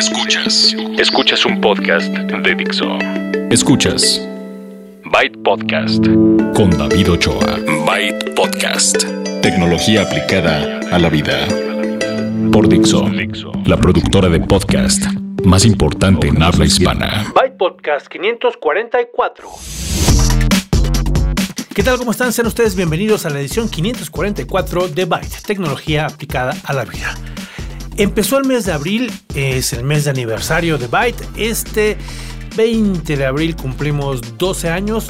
Escuchas. 0.00 0.74
Escuchas 0.96 1.44
un 1.44 1.60
podcast 1.60 2.08
de 2.08 2.54
Dixo. 2.54 2.86
Escuchas. 3.50 4.26
Byte 5.04 5.36
Podcast. 5.44 6.02
Con 6.54 6.70
David 6.70 7.10
Ochoa. 7.10 7.58
Byte 7.84 8.34
Podcast. 8.34 9.04
Tecnología 9.42 10.00
aplicada 10.00 10.80
a 10.90 10.98
la 10.98 11.10
vida. 11.10 11.46
Por 12.50 12.66
Dixo. 12.66 13.10
La 13.66 13.76
productora 13.76 14.30
de 14.30 14.40
podcast 14.40 15.04
más 15.44 15.66
importante 15.66 16.28
en 16.28 16.42
habla 16.42 16.64
hispana. 16.64 17.30
Byte 17.34 17.58
Podcast 17.58 18.06
544. 18.06 19.48
¿Qué 21.74 21.82
tal? 21.82 21.98
¿Cómo 21.98 22.12
están? 22.12 22.32
Sean 22.32 22.46
ustedes 22.46 22.74
bienvenidos 22.74 23.26
a 23.26 23.30
la 23.30 23.38
edición 23.38 23.68
544 23.68 24.88
de 24.88 25.04
Byte, 25.04 25.42
tecnología 25.46 26.06
aplicada 26.06 26.56
a 26.64 26.72
la 26.72 26.86
vida. 26.86 27.14
Empezó 27.96 28.38
el 28.38 28.46
mes 28.46 28.64
de 28.64 28.72
abril, 28.72 29.12
es 29.34 29.72
el 29.72 29.82
mes 29.84 30.04
de 30.04 30.10
aniversario 30.10 30.78
de 30.78 30.86
Byte. 30.86 31.26
Este 31.36 31.98
20 32.56 33.16
de 33.16 33.26
abril 33.26 33.56
cumplimos 33.56 34.38
12 34.38 34.70
años, 34.70 35.08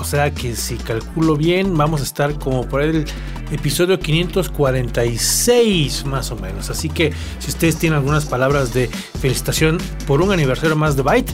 o 0.00 0.04
sea 0.04 0.32
que 0.32 0.56
si 0.56 0.76
calculo 0.76 1.36
bien, 1.36 1.76
vamos 1.76 2.00
a 2.00 2.04
estar 2.04 2.38
como 2.38 2.66
por 2.68 2.80
el 2.82 3.04
episodio 3.52 4.00
546 4.00 6.06
más 6.06 6.30
o 6.30 6.36
menos. 6.36 6.70
Así 6.70 6.88
que 6.88 7.12
si 7.38 7.50
ustedes 7.50 7.76
tienen 7.76 7.98
algunas 7.98 8.24
palabras 8.24 8.72
de 8.74 8.88
felicitación 9.20 9.78
por 10.06 10.22
un 10.22 10.32
aniversario 10.32 10.74
más 10.74 10.96
de 10.96 11.02
Byte, 11.02 11.32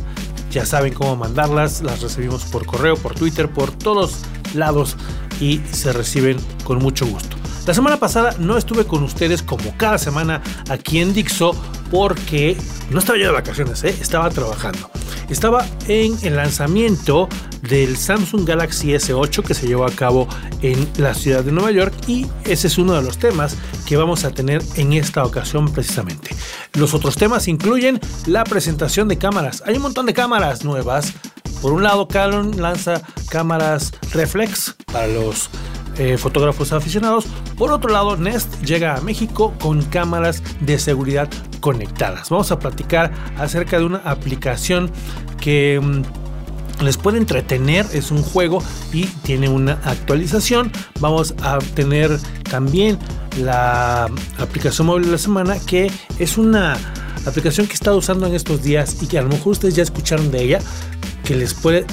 ya 0.50 0.66
saben 0.66 0.92
cómo 0.92 1.14
mandarlas. 1.16 1.80
Las 1.82 2.02
recibimos 2.02 2.44
por 2.44 2.66
correo, 2.66 2.96
por 2.96 3.14
Twitter, 3.14 3.48
por 3.48 3.70
todos 3.70 4.24
lados 4.54 4.96
y 5.40 5.60
se 5.72 5.92
reciben 5.92 6.36
con 6.64 6.78
mucho 6.78 7.06
gusto. 7.06 7.36
La 7.66 7.74
semana 7.74 7.98
pasada 7.98 8.34
no 8.38 8.56
estuve 8.56 8.86
con 8.86 9.02
ustedes 9.02 9.42
como 9.42 9.76
cada 9.76 9.98
semana 9.98 10.42
aquí 10.70 11.00
en 11.00 11.12
Dixo 11.12 11.54
porque 11.90 12.56
no 12.90 12.98
estaba 12.98 13.18
yo 13.18 13.26
de 13.26 13.32
vacaciones, 13.32 13.84
¿eh? 13.84 13.94
estaba 14.00 14.30
trabajando. 14.30 14.90
Estaba 15.28 15.66
en 15.86 16.16
el 16.22 16.36
lanzamiento 16.36 17.28
del 17.60 17.98
Samsung 17.98 18.46
Galaxy 18.46 18.92
S8 18.92 19.42
que 19.42 19.52
se 19.52 19.66
llevó 19.66 19.84
a 19.84 19.90
cabo 19.90 20.26
en 20.62 20.88
la 20.96 21.12
ciudad 21.12 21.44
de 21.44 21.52
Nueva 21.52 21.70
York 21.70 21.92
y 22.06 22.26
ese 22.44 22.68
es 22.68 22.78
uno 22.78 22.94
de 22.94 23.02
los 23.02 23.18
temas 23.18 23.56
que 23.86 23.98
vamos 23.98 24.24
a 24.24 24.30
tener 24.30 24.62
en 24.76 24.94
esta 24.94 25.24
ocasión 25.24 25.70
precisamente. 25.70 26.30
Los 26.74 26.94
otros 26.94 27.16
temas 27.16 27.48
incluyen 27.48 28.00
la 28.26 28.44
presentación 28.44 29.08
de 29.08 29.18
cámaras. 29.18 29.62
Hay 29.66 29.76
un 29.76 29.82
montón 29.82 30.06
de 30.06 30.14
cámaras 30.14 30.64
nuevas. 30.64 31.12
Por 31.60 31.72
un 31.72 31.82
lado, 31.82 32.08
Canon 32.08 32.60
lanza 32.60 33.02
cámaras 33.28 33.92
reflex 34.12 34.76
para 34.92 35.06
los 35.08 35.50
eh, 35.98 36.16
fotógrafos 36.16 36.72
aficionados. 36.72 37.26
Por 37.56 37.72
otro 37.72 37.90
lado, 37.90 38.16
Nest 38.16 38.62
llega 38.62 38.96
a 38.96 39.00
México 39.00 39.52
con 39.60 39.82
cámaras 39.82 40.42
de 40.60 40.78
seguridad 40.78 41.28
conectadas. 41.60 42.30
Vamos 42.30 42.52
a 42.52 42.58
platicar 42.58 43.12
acerca 43.36 43.78
de 43.78 43.84
una 43.84 43.98
aplicación 43.98 44.92
que 45.40 45.80
mm, 45.82 46.84
les 46.84 46.96
puede 46.96 47.18
entretener, 47.18 47.84
es 47.92 48.10
un 48.10 48.22
juego 48.22 48.62
y 48.92 49.06
tiene 49.06 49.48
una 49.48 49.80
actualización. 49.84 50.70
Vamos 51.00 51.34
a 51.42 51.58
tener 51.74 52.16
también 52.48 52.98
la 53.38 54.08
aplicación 54.38 54.86
móvil 54.86 55.06
de 55.06 55.12
la 55.12 55.18
semana 55.18 55.58
que 55.58 55.90
es 56.18 56.38
una 56.38 56.76
aplicación 57.26 57.66
que 57.66 57.72
he 57.72 57.74
estado 57.74 57.96
usando 57.96 58.26
en 58.26 58.34
estos 58.34 58.62
días 58.62 59.02
y 59.02 59.06
que 59.06 59.18
a 59.18 59.22
lo 59.22 59.28
mejor 59.28 59.52
ustedes 59.52 59.74
ya 59.74 59.82
escucharon 59.82 60.30
de 60.30 60.42
ella, 60.42 60.60
que 61.28 61.34
les 61.34 61.52
puede 61.52 61.84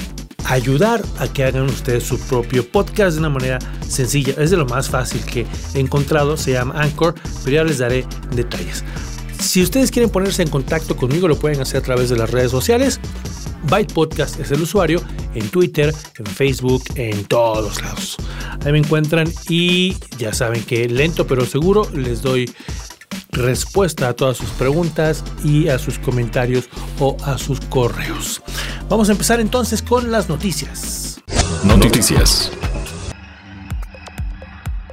ayudar 0.46 1.04
a 1.18 1.28
que 1.28 1.44
hagan 1.44 1.64
ustedes 1.64 2.04
su 2.04 2.18
propio 2.18 2.66
podcast 2.66 3.12
de 3.12 3.18
una 3.18 3.28
manera 3.28 3.58
sencilla. 3.86 4.32
Es 4.38 4.50
de 4.50 4.56
lo 4.56 4.64
más 4.64 4.88
fácil 4.88 5.22
que 5.26 5.46
he 5.74 5.78
encontrado, 5.78 6.38
se 6.38 6.52
llama 6.52 6.80
Anchor, 6.80 7.14
pero 7.44 7.56
ya 7.56 7.64
les 7.64 7.76
daré 7.76 8.06
detalles. 8.34 8.82
Si 9.38 9.62
ustedes 9.62 9.90
quieren 9.90 10.08
ponerse 10.08 10.42
en 10.42 10.48
contacto 10.48 10.96
conmigo, 10.96 11.28
lo 11.28 11.38
pueden 11.38 11.60
hacer 11.60 11.80
a 11.80 11.82
través 11.82 12.08
de 12.08 12.16
las 12.16 12.30
redes 12.30 12.50
sociales. 12.50 12.98
Byte 13.64 13.92
Podcast 13.92 14.40
es 14.40 14.50
el 14.52 14.62
usuario 14.62 15.02
en 15.34 15.46
Twitter, 15.50 15.94
en 16.18 16.26
Facebook, 16.26 16.84
en 16.94 17.22
todos 17.26 17.82
lados. 17.82 18.16
Ahí 18.64 18.72
me 18.72 18.78
encuentran 18.78 19.30
y 19.50 19.98
ya 20.16 20.32
saben 20.32 20.62
que 20.62 20.88
lento 20.88 21.26
pero 21.26 21.44
seguro 21.44 21.86
les 21.92 22.22
doy 22.22 22.50
respuesta 23.32 24.08
a 24.08 24.14
todas 24.14 24.38
sus 24.38 24.48
preguntas 24.50 25.22
y 25.44 25.68
a 25.68 25.78
sus 25.78 25.98
comentarios 25.98 26.70
o 26.98 27.18
a 27.22 27.36
sus 27.36 27.60
correos. 27.60 28.42
Vamos 28.88 29.08
a 29.08 29.12
empezar 29.12 29.40
entonces 29.40 29.82
con 29.82 30.12
las 30.12 30.28
noticias. 30.28 31.20
Noticias. 31.64 32.52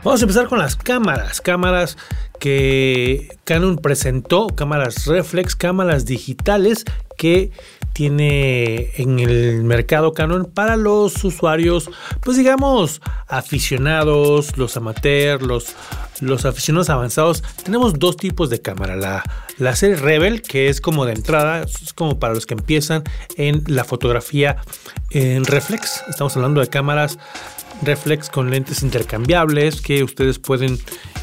Vamos 0.03 0.19
a 0.19 0.23
empezar 0.23 0.47
con 0.47 0.57
las 0.57 0.75
cámaras, 0.75 1.41
cámaras 1.41 1.97
que 2.39 3.37
Canon 3.43 3.77
presentó, 3.77 4.47
cámaras 4.47 5.05
reflex, 5.05 5.55
cámaras 5.55 6.05
digitales 6.05 6.85
que 7.17 7.51
tiene 7.93 8.89
en 8.95 9.19
el 9.19 9.63
mercado 9.63 10.13
Canon 10.13 10.45
para 10.45 10.75
los 10.75 11.23
usuarios, 11.23 11.89
pues 12.21 12.37
digamos, 12.37 13.01
aficionados, 13.27 14.57
los 14.57 14.75
amateurs, 14.75 15.43
los, 15.43 15.75
los 16.19 16.45
aficionados 16.45 16.89
avanzados. 16.89 17.43
Tenemos 17.63 17.99
dos 17.99 18.17
tipos 18.17 18.49
de 18.49 18.61
cámara. 18.61 18.95
La, 18.95 19.23
la 19.59 19.75
serie 19.75 19.95
Rebel, 19.95 20.41
que 20.41 20.69
es 20.69 20.81
como 20.81 21.05
de 21.05 21.13
entrada, 21.13 21.63
es 21.63 21.93
como 21.93 22.19
para 22.19 22.33
los 22.33 22.45
que 22.45 22.55
empiezan 22.55 23.03
en 23.37 23.63
la 23.67 23.83
fotografía 23.83 24.57
en 25.11 25.45
reflex. 25.45 26.03
Estamos 26.09 26.35
hablando 26.35 26.61
de 26.61 26.67
cámaras 26.67 27.19
reflex 27.83 28.29
con 28.29 28.49
lentes 28.49 28.81
intercambiables 28.83 29.81
que 29.81 30.03
ustedes 30.03 30.39
pueden 30.39 30.79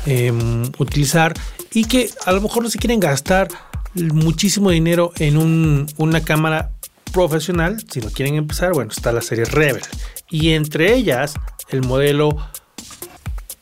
em, 0.07 0.63
utilizar 0.79 1.35
y 1.73 1.85
que 1.85 2.11
a 2.27 2.33
lo 2.33 2.41
mejor 2.41 2.63
no 2.63 2.71
se 2.71 2.79
quieren 2.79 3.01
gastar 3.01 3.49
muchísimo 3.95 4.71
dinero 4.71 5.13
en 5.17 5.89
una 5.97 6.23
cámara 6.23 6.73
profesional. 7.13 7.85
Si 7.91 8.01
no 8.01 8.11
quieren 8.11 8.37
empezar, 8.37 8.73
bueno, 8.73 8.91
está 8.91 9.13
la 9.13 9.23
serie 9.23 9.45
Rebel. 9.45 9.83
Y 10.31 10.51
entre 10.51 10.95
ellas, 10.95 11.35
el 11.71 11.83
modelo 11.83 12.37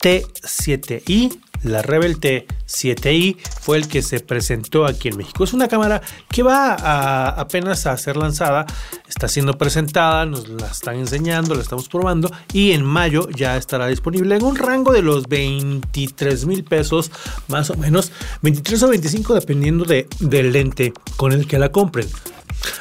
T7i 0.01 1.41
la 1.63 1.83
Rebel 1.83 2.21
T7i 2.21 3.37
fue 3.61 3.79
el 3.79 3.89
que 3.89 4.03
se 4.03 4.21
presentó 4.21 4.87
aquí 4.87 5.09
en 5.09 5.17
México. 5.17 5.45
Es 5.45 5.53
una 5.53 5.69
cámara 5.69 6.03
que 6.31 6.43
va 6.43 7.29
apenas 7.29 7.87
a 7.87 7.97
ser 7.97 8.17
lanzada, 8.17 8.67
está 9.09 9.29
siendo 9.29 9.57
presentada, 9.59 10.27
nos 10.27 10.49
la 10.49 10.67
están 10.67 10.97
enseñando, 10.97 11.55
la 11.55 11.63
estamos 11.63 11.89
probando 11.89 12.31
y 12.53 12.73
en 12.73 12.85
mayo 12.85 13.29
ya 13.31 13.57
estará 13.57 13.87
disponible 13.87 14.37
en 14.37 14.45
un 14.45 14.57
rango 14.57 14.93
de 14.93 15.03
los 15.03 15.29
23 15.29 16.47
mil 16.47 16.65
pesos 16.65 17.11
más 17.49 17.71
o 17.71 17.77
menos, 17.77 18.13
23 18.43 18.83
o 18.83 18.89
25 18.89 19.35
dependiendo 19.35 19.85
de, 19.85 20.07
del 20.21 20.53
lente 20.53 20.93
con 21.17 21.33
el 21.33 21.47
que 21.47 21.59
la 21.59 21.71
compren. 21.71 22.09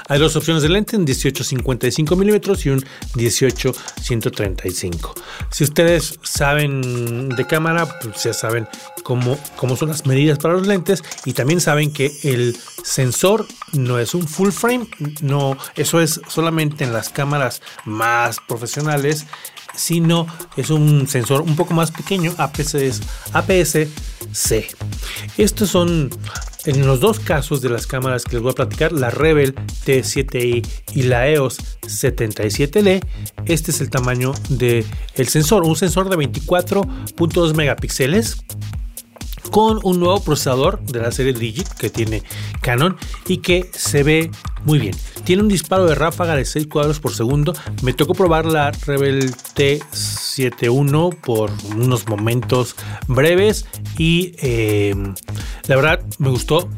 Hay 0.08 0.20
dos 0.20 0.36
opciones 0.36 0.64
de 0.64 0.70
lente, 0.70 0.98
un 0.98 1.06
18-55 1.06 2.16
milímetros 2.16 2.66
y 2.66 2.70
un 2.70 2.84
18-135. 3.16 5.14
Si 5.52 5.64
ustedes 5.64 6.20
saben 6.24 7.30
de 7.30 7.46
cámara, 7.46 7.88
pues 8.02 8.24
ya 8.24 8.34
saben 8.34 8.67
cómo, 9.04 9.38
cómo 9.56 9.76
son 9.76 9.90
las 9.90 10.06
medidas 10.06 10.38
para 10.38 10.56
los 10.56 10.68
lentes 10.68 11.04
y 11.26 11.34
también 11.34 11.62
saben 11.62 11.92
que 11.92 12.12
el 12.24 12.58
sensor 12.84 13.46
no 13.74 14.00
es 14.00 14.14
un 14.14 14.28
full 14.28 14.52
frame, 14.52 14.88
no, 15.22 15.58
eso 15.76 16.02
es 16.02 16.22
solamente 16.28 16.84
en 16.84 16.94
las 16.94 17.10
cámaras 17.10 17.62
más 17.86 18.38
profesionales 18.48 19.26
sino 19.78 20.28
es 20.58 20.70
un 20.70 21.08
sensor 21.08 21.42
un 21.42 21.56
poco 21.56 21.74
más 21.74 21.92
pequeño, 21.92 22.34
APS-C. 22.38 23.88
Estos 25.38 25.70
son 25.70 26.10
en 26.66 26.86
los 26.86 27.00
dos 27.00 27.20
casos 27.20 27.62
de 27.62 27.70
las 27.70 27.88
cámaras 27.88 28.26
que 28.26 28.34
les 28.34 28.42
voy 28.42 28.52
a 28.52 28.56
platicar, 28.56 28.92
la 28.92 29.10
Rebel 29.10 29.56
T7i 29.56 30.68
y 30.94 31.04
la 31.04 31.30
EOS 31.30 31.60
77L, 31.84 33.02
este 33.46 33.72
es 33.72 33.80
el 33.80 33.90
tamaño 33.90 34.34
del 34.50 34.86
el 35.16 35.28
sensor, 35.30 35.64
un 35.64 35.78
sensor 35.78 36.10
de 36.10 36.18
24.2 36.18 37.54
megapíxeles 37.54 38.44
con 39.52 39.80
un 39.84 40.00
nuevo 40.00 40.20
procesador 40.22 40.80
de 40.82 41.02
la 41.02 41.12
serie 41.12 41.34
Digit 41.34 41.68
que 41.70 41.90
tiene 41.90 42.24
Canon 42.62 42.98
y 43.28 43.38
que 43.38 43.70
se 43.74 44.04
ve 44.04 44.32
muy 44.66 44.80
bien. 44.80 44.96
Tiene 45.24 45.42
un 45.42 45.48
disparo 45.48 45.86
de 45.86 45.96
ráfaga 45.96 46.36
de 46.36 46.46
6 46.46 46.68
cuadros 46.68 47.00
por 47.00 47.14
segundo. 47.14 47.54
Me 47.84 47.94
tocó 47.94 48.14
probar 48.14 48.46
la 48.46 48.72
Rebel 48.72 49.34
T71 49.34 51.16
por 51.22 51.52
unos 51.76 52.08
momentos 52.08 52.76
breves 53.08 53.66
y 53.98 54.34
eh, 54.42 54.96
la 55.68 55.76
verdad 55.76 56.06
me 56.20 56.30
gustó 56.30 56.70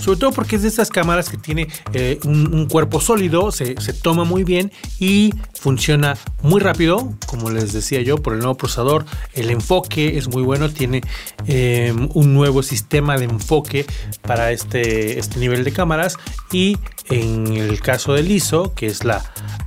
sobre 0.00 0.18
todo 0.18 0.32
porque 0.32 0.56
es 0.56 0.62
de 0.62 0.68
estas 0.68 0.90
cámaras 0.90 1.28
que 1.28 1.36
tiene 1.36 1.68
eh, 1.92 2.18
un, 2.24 2.66
cuerpo 2.66 3.00
sólido, 3.00 3.52
se, 3.52 3.74
toma 4.02 4.24
muy 4.24 4.44
bien 4.44 4.72
y 4.98 5.32
funciona 5.54 6.16
muy 6.42 6.60
rápido, 6.60 7.14
como 7.26 7.50
les 7.50 7.72
decía 7.72 8.00
yo, 8.02 8.16
por 8.18 8.32
el 8.32 8.40
nuevo 8.40 8.56
procesador. 8.56 9.04
El 9.32 9.50
enfoque 9.50 10.18
es 10.18 10.28
muy 10.28 10.42
bueno, 10.42 10.70
tiene 10.70 11.02
em, 11.46 12.08
un 12.14 12.34
nuevo 12.34 12.62
sistema 12.62 13.16
de 13.16 13.24
enfoque 13.24 13.86
para 14.22 14.52
este, 14.52 15.18
este 15.18 15.38
nivel 15.38 15.64
de 15.64 15.72
cámaras 15.72 16.16
y 16.52 16.78
en 17.10 17.46
el 17.48 17.80
caso 17.80 18.14
del 18.14 18.30
ISO, 18.30 18.74
que 18.74 18.86
es 18.86 19.04
la, 19.04 19.22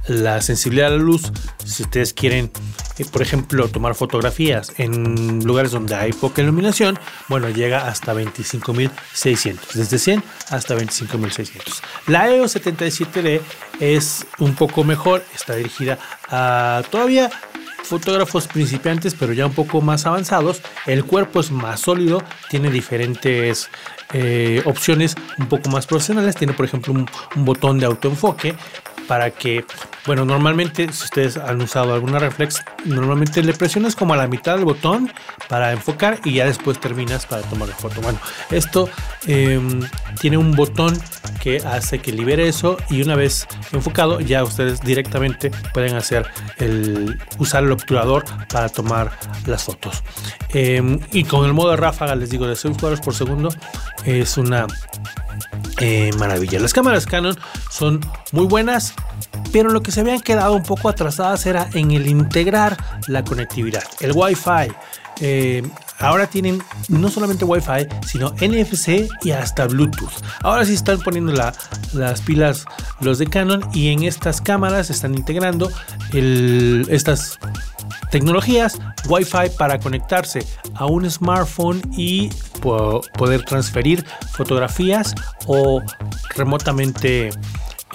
la 0.07 0.41
sensibilidad 0.41 0.87
a 0.87 0.91
la 0.91 0.97
luz, 0.97 1.31
si 1.63 1.83
ustedes 1.83 2.13
quieren 2.13 2.51
eh, 2.97 3.05
por 3.05 3.21
ejemplo, 3.21 3.67
tomar 3.67 3.95
fotografías 3.95 4.73
en 4.77 5.43
lugares 5.43 5.71
donde 5.71 5.95
hay 5.95 6.13
poca 6.13 6.41
iluminación, 6.41 6.99
bueno, 7.27 7.49
llega 7.49 7.87
hasta 7.87 8.13
25.600, 8.13 9.73
desde 9.73 9.99
100 9.99 10.23
hasta 10.49 10.75
25.600. 10.75 11.81
La 12.07 12.29
EOS 12.29 12.55
77D 12.55 13.41
es 13.79 14.25
un 14.39 14.55
poco 14.55 14.83
mejor, 14.83 15.23
está 15.35 15.55
dirigida 15.55 15.97
a 16.29 16.83
todavía 16.89 17.29
fotógrafos 17.83 18.47
principiantes, 18.47 19.15
pero 19.15 19.33
ya 19.33 19.45
un 19.45 19.53
poco 19.53 19.81
más 19.81 20.05
avanzados. 20.05 20.61
El 20.85 21.05
cuerpo 21.05 21.39
es 21.39 21.51
más 21.51 21.79
sólido, 21.79 22.21
tiene 22.49 22.69
diferentes 22.69 23.69
eh, 24.13 24.61
opciones 24.65 25.15
un 25.37 25.47
poco 25.47 25.69
más 25.69 25.87
profesionales. 25.87 26.35
Tiene, 26.35 26.53
por 26.53 26.65
ejemplo, 26.65 26.93
un 26.93 27.07
botón 27.45 27.79
de 27.79 27.85
autoenfoque 27.85 28.55
para 29.07 29.31
que, 29.31 29.65
bueno, 30.05 30.25
normalmente 30.25 30.91
si 30.91 31.05
ustedes 31.05 31.37
han 31.37 31.61
usado 31.61 31.93
alguna 31.93 32.19
reflex, 32.19 32.63
normalmente 32.85 33.41
le 33.43 33.53
presionas 33.53 33.95
como 33.95 34.13
a 34.13 34.17
la 34.17 34.27
mitad 34.27 34.55
del 34.55 34.65
botón 34.65 35.11
para 35.47 35.71
enfocar 35.71 36.19
y 36.23 36.33
ya 36.33 36.45
después 36.45 36.79
terminas 36.79 37.25
para 37.25 37.41
tomar 37.43 37.69
la 37.69 37.75
foto. 37.75 38.01
Bueno, 38.01 38.19
esto 38.51 38.89
em, 39.25 39.81
tiene 40.19 40.37
un 40.37 40.51
botón 40.51 40.97
que 41.41 41.57
hace 41.57 41.99
que 41.99 42.11
libere 42.11 42.47
eso 42.47 42.77
y 42.89 43.01
una 43.01 43.15
vez 43.15 43.47
enfocado 43.71 44.19
ya 44.19 44.43
ustedes 44.43 44.81
directamente 44.81 45.51
pueden 45.73 45.95
hacer 45.95 46.27
el 46.57 47.19
usar 47.37 47.63
el 47.63 47.71
obturador 47.71 48.25
para 48.51 48.69
tomar 48.69 49.11
las 49.45 49.63
fotos. 49.63 50.03
Em, 50.49 50.99
y 51.11 51.23
con 51.23 51.45
el 51.45 51.53
modo 51.53 51.71
de 51.71 51.77
ráfaga 51.77 52.15
les 52.15 52.29
digo 52.29 52.47
de 52.47 52.55
6 52.55 52.77
cuadros 52.77 53.01
por 53.01 53.13
segundo 53.13 53.49
es 54.05 54.37
una 54.37 54.67
eh, 55.79 56.11
maravilla. 56.17 56.59
Las 56.59 56.73
cámaras 56.73 57.05
Canon 57.05 57.37
son 57.69 58.01
muy 58.31 58.45
buenas, 58.45 58.93
pero 59.51 59.69
lo 59.69 59.81
que 59.81 59.91
se 59.91 60.01
habían 60.01 60.21
quedado 60.21 60.53
un 60.53 60.63
poco 60.63 60.89
atrasadas 60.89 61.45
era 61.45 61.69
en 61.73 61.91
el 61.91 62.07
integrar 62.07 62.77
la 63.07 63.23
conectividad. 63.23 63.83
El 63.99 64.11
Wi-Fi. 64.13 64.73
Eh, 65.19 65.63
ahora 65.99 66.27
tienen 66.27 66.61
no 66.89 67.09
solamente 67.09 67.43
Wi-Fi, 67.43 67.87
sino 68.05 68.33
NFC 68.39 69.09
y 69.23 69.31
hasta 69.31 69.65
Bluetooth. 69.65 70.11
Ahora 70.41 70.65
sí 70.65 70.73
están 70.73 70.99
poniendo 70.99 71.31
las 71.31 72.21
pilas 72.21 72.65
los 73.01 73.17
de 73.17 73.27
Canon 73.27 73.67
y 73.73 73.89
en 73.89 74.03
estas 74.03 74.41
cámaras 74.41 74.89
están 74.89 75.15
integrando 75.15 75.71
estas 76.13 77.39
tecnologías 78.11 78.79
Wi-Fi 79.07 79.51
para 79.57 79.79
conectarse 79.79 80.45
a 80.75 80.85
un 80.85 81.09
smartphone 81.09 81.81
y 81.95 82.29
poder 83.17 83.43
transferir 83.43 84.05
fotografías 84.31 85.13
o 85.45 85.81
remotamente 86.35 87.29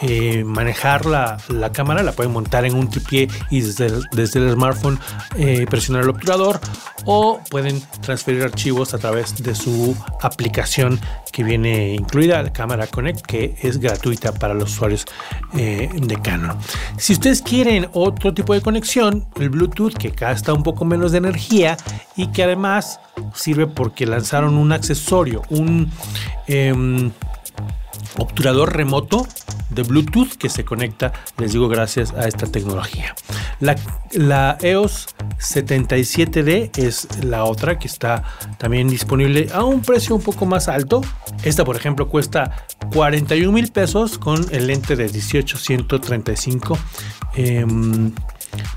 eh, 0.03 0.45
manejar 0.45 1.07
la, 1.07 1.39
cámara, 1.73 2.03
la 2.03 2.13
pueden 2.13 2.33
montar 2.33 2.65
en 2.65 2.75
un 2.75 2.91
tripié 2.91 3.29
y 3.51 3.61
desde 3.61 3.87
el, 3.87 4.03
desde 4.13 4.41
el 4.41 4.53
smartphone 4.53 4.99
eh, 5.37 5.67
presionar 5.71 6.03
el 6.03 6.11
obturador 6.11 6.61
o 7.05 7.41
pueden 7.51 7.81
transferir 8.01 8.43
archivos 8.43 8.95
a 8.95 8.99
través 8.99 9.37
de 9.43 9.55
su 9.55 9.97
aplicación 10.21 11.01
que 11.33 11.43
viene 11.43 11.95
incluida, 11.95 12.43
la 12.43 12.53
cámara 12.53 12.87
Connect, 12.87 13.25
que 13.25 13.57
es 13.63 13.79
gratuita 13.79 14.33
para 14.33 14.55
los 14.55 14.73
usuarios 14.73 15.07
eh, 15.57 15.89
de 15.95 16.21
Canon. 16.21 16.57
Si 16.99 17.15
ustedes 17.15 17.41
quieren 17.41 17.89
otro 17.93 18.35
tipo 18.35 18.55
de 18.55 18.61
conexión, 18.61 19.27
el 19.41 19.51
Bluetooth, 19.51 19.95
que 19.95 20.11
gasta 20.11 20.53
un 20.53 20.63
poco 20.63 20.85
menos 20.85 21.13
de 21.13 21.19
energía 21.19 21.77
y 22.17 22.29
que 22.29 22.43
además 22.43 23.01
sirve 23.35 23.67
porque 23.67 24.07
lanzaron 24.07 24.57
un 24.57 24.73
accesorio, 24.73 25.43
un 25.49 25.91
em, 26.47 27.11
obturador 28.19 28.77
remoto 28.77 29.27
de 29.71 29.83
Bluetooth 29.83 30.35
que 30.39 30.49
se 30.49 30.65
conecta, 30.65 31.13
les 31.39 31.53
digo, 31.53 31.69
gracias 31.69 32.13
a 32.13 32.27
esta 32.29 32.47
tecnología. 32.47 33.15
La, 33.61 34.59
EOS 34.61 35.07
77D 35.39 36.79
es 36.79 37.25
la 37.25 37.45
otra 37.45 37.79
que 37.79 37.87
está 37.87 38.25
también 38.59 38.89
disponible 38.89 39.49
a 39.53 39.65
un 39.65 39.83
precio 39.83 40.15
un 40.15 40.23
poco 40.23 40.47
más 40.47 40.69
alto. 40.69 41.01
Esta, 41.45 41.65
por 41.65 41.77
ejemplo, 41.77 42.09
cuesta 42.09 42.67
41 42.93 43.51
mil 43.53 43.71
pesos 43.71 44.19
con 44.19 44.45
el 44.51 44.67
lente 44.67 44.97
de 44.97 45.11
18-135 45.11 46.79
em, 47.37 48.13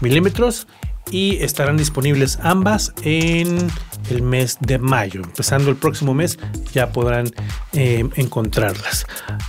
milímetros 0.02 0.68
y 1.16 1.38
estarán 1.42 1.78
disponibles 1.78 2.40
ambas 2.44 2.94
en 3.04 3.70
el 4.10 4.22
mes 4.22 4.58
de 4.60 4.80
mayo. 4.80 5.22
Empezando 5.24 5.70
el 5.70 5.78
próximo 5.78 6.14
mes 6.14 6.38
ya 6.74 6.92
podrán 6.92 7.32
eh, 7.72 8.06
encontrarlas. 8.16 9.08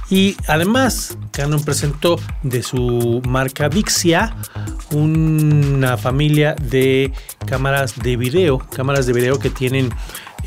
Y 0.09 0.37
además, 0.47 1.19
Canon 1.33 1.65
presentó 1.65 2.21
de 2.45 2.63
su 2.63 3.21
marca 3.27 3.69
Vixia 3.69 4.37
una 4.93 5.97
familia 5.97 6.55
de 6.55 7.13
cámaras 7.49 8.01
de 8.01 8.17
video, 8.17 8.59
cámaras 8.59 9.07
de 9.07 9.13
video 9.13 9.41
que 9.41 9.51
tienen 9.51 9.91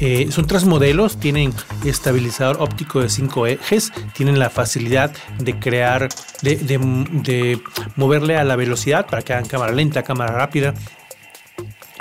eh, 0.02 0.30
son 0.32 0.48
tres 0.48 0.64
modelos, 0.64 1.20
tienen 1.20 1.52
estabilizador 1.84 2.62
óptico 2.62 3.02
de 3.02 3.10
5 3.10 3.48
ejes, 3.48 3.92
tienen 4.14 4.40
la 4.40 4.50
facilidad 4.50 5.12
de 5.40 5.60
crear, 5.60 6.08
de, 6.42 7.60
moverle 7.98 8.38
a 8.38 8.46
la 8.46 8.56
velocidad 8.56 9.08
para 9.08 9.22
que 9.24 9.34
hagan 9.34 9.46
cámara 9.50 9.74
lenta, 9.74 10.04
cámara 10.04 10.32
rápida, 10.32 10.74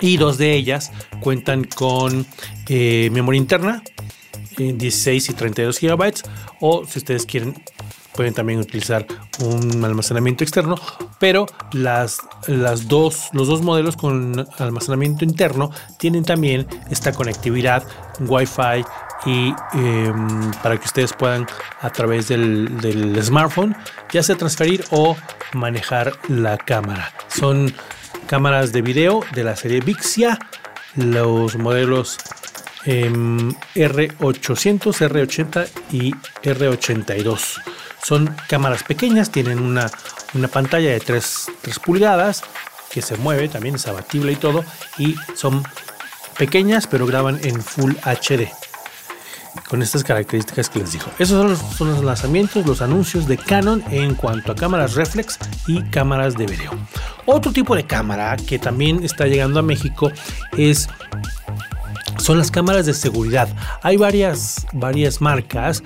y 0.00 0.17
dos 0.17 0.39
de 0.39 0.55
ellas 0.55 0.93
cuentan 1.21 1.65
con 1.65 2.27
eh, 2.69 3.11
memoria 3.12 3.39
interna, 3.39 3.83
16 4.56 5.31
y 5.31 5.33
32 5.35 5.79
gigabytes, 5.79 6.23
o 6.61 6.85
si 6.85 6.99
ustedes 6.99 7.27
quieren 7.27 7.55
pueden 8.19 8.35
también 8.35 8.59
utilizar 8.59 9.06
un 9.39 9.85
almacenamiento 9.85 10.43
externo, 10.43 10.75
pero 11.21 11.47
las, 11.71 12.19
las 12.49 12.89
dos, 12.89 13.29
los 13.33 13.47
dos 13.47 13.62
modelos 13.62 13.97
con 13.97 14.45
almacenamiento 14.59 15.25
interno 15.25 15.71
tienen 16.00 16.25
también 16.25 16.67
esta 16.91 17.12
conectividad 17.12 17.85
Wi-Fi 18.19 18.85
y 19.25 19.55
em, 19.75 20.50
para 20.65 20.77
que 20.79 20.87
ustedes 20.87 21.12
puedan 21.12 21.47
a 21.81 21.91
través 21.91 22.27
del, 22.27 22.81
del, 22.81 23.23
smartphone 23.23 23.77
ya 24.11 24.25
sea 24.25 24.35
transferir 24.35 24.85
o 24.91 25.17
manejar 25.53 26.12
la 26.27 26.59
cámara. 26.59 27.12
Son 27.29 27.73
cámaras 28.28 28.72
de 28.72 28.82
video 28.82 29.25
de 29.34 29.42
la 29.42 29.56
serie 29.56 29.80
Vixia, 29.80 30.38
los 30.94 31.56
modelos 31.56 32.19
em, 32.84 33.54
R800, 33.75 35.08
R80 35.08 35.69
y 35.90 36.12
R82. 36.42 37.62
Son 38.02 38.32
cámaras 38.46 38.84
pequeñas, 38.84 39.30
tienen 39.30 39.58
una, 39.58 39.90
una 40.34 40.48
pantalla 40.48 40.90
de 40.90 41.00
3, 41.00 41.52
3 41.62 41.78
pulgadas 41.78 42.42
que 42.90 43.00
se 43.00 43.16
mueve, 43.16 43.48
también 43.48 43.76
es 43.76 43.88
abatible 43.88 44.32
y 44.32 44.36
todo, 44.36 44.62
y 44.98 45.16
son 45.34 45.64
pequeñas 46.38 46.86
pero 46.86 47.06
graban 47.06 47.40
en 47.42 47.62
Full 47.62 47.94
HD 48.04 48.68
con 49.69 49.82
estas 49.82 50.05
características 50.05 50.69
que 50.69 50.81
les 50.81 50.93
dijo. 50.93 51.10
Esos 51.19 51.58
son 51.76 51.88
los, 51.88 52.05
lanzamientos, 52.05 52.66
los 52.66 52.82
anuncios 52.82 53.26
de 53.26 53.37
Canon 53.37 53.82
en 53.90 54.14
cuanto 54.14 54.52
a 54.52 54.54
cámaras 54.54 54.94
reflex 54.94 55.38
y 55.66 55.83
cámaras 55.85 56.35
de 56.35 56.47
video. 56.47 56.73
Otro 57.26 57.52
tipo 57.52 57.75
de 57.75 57.85
cámara 57.85 58.37
que 58.37 58.59
también 58.59 59.04
está 59.04 59.26
llegando 59.26 59.61
a 59.61 59.62
México 59.62 60.11
es 60.56 60.88
son 62.18 62.38
las 62.38 62.50
cámaras 62.50 62.87
de 62.87 62.94
seguridad. 62.94 63.48
Hay 63.82 63.96
varias, 63.96 64.66
varias 64.72 65.20
marcas. 65.20 65.82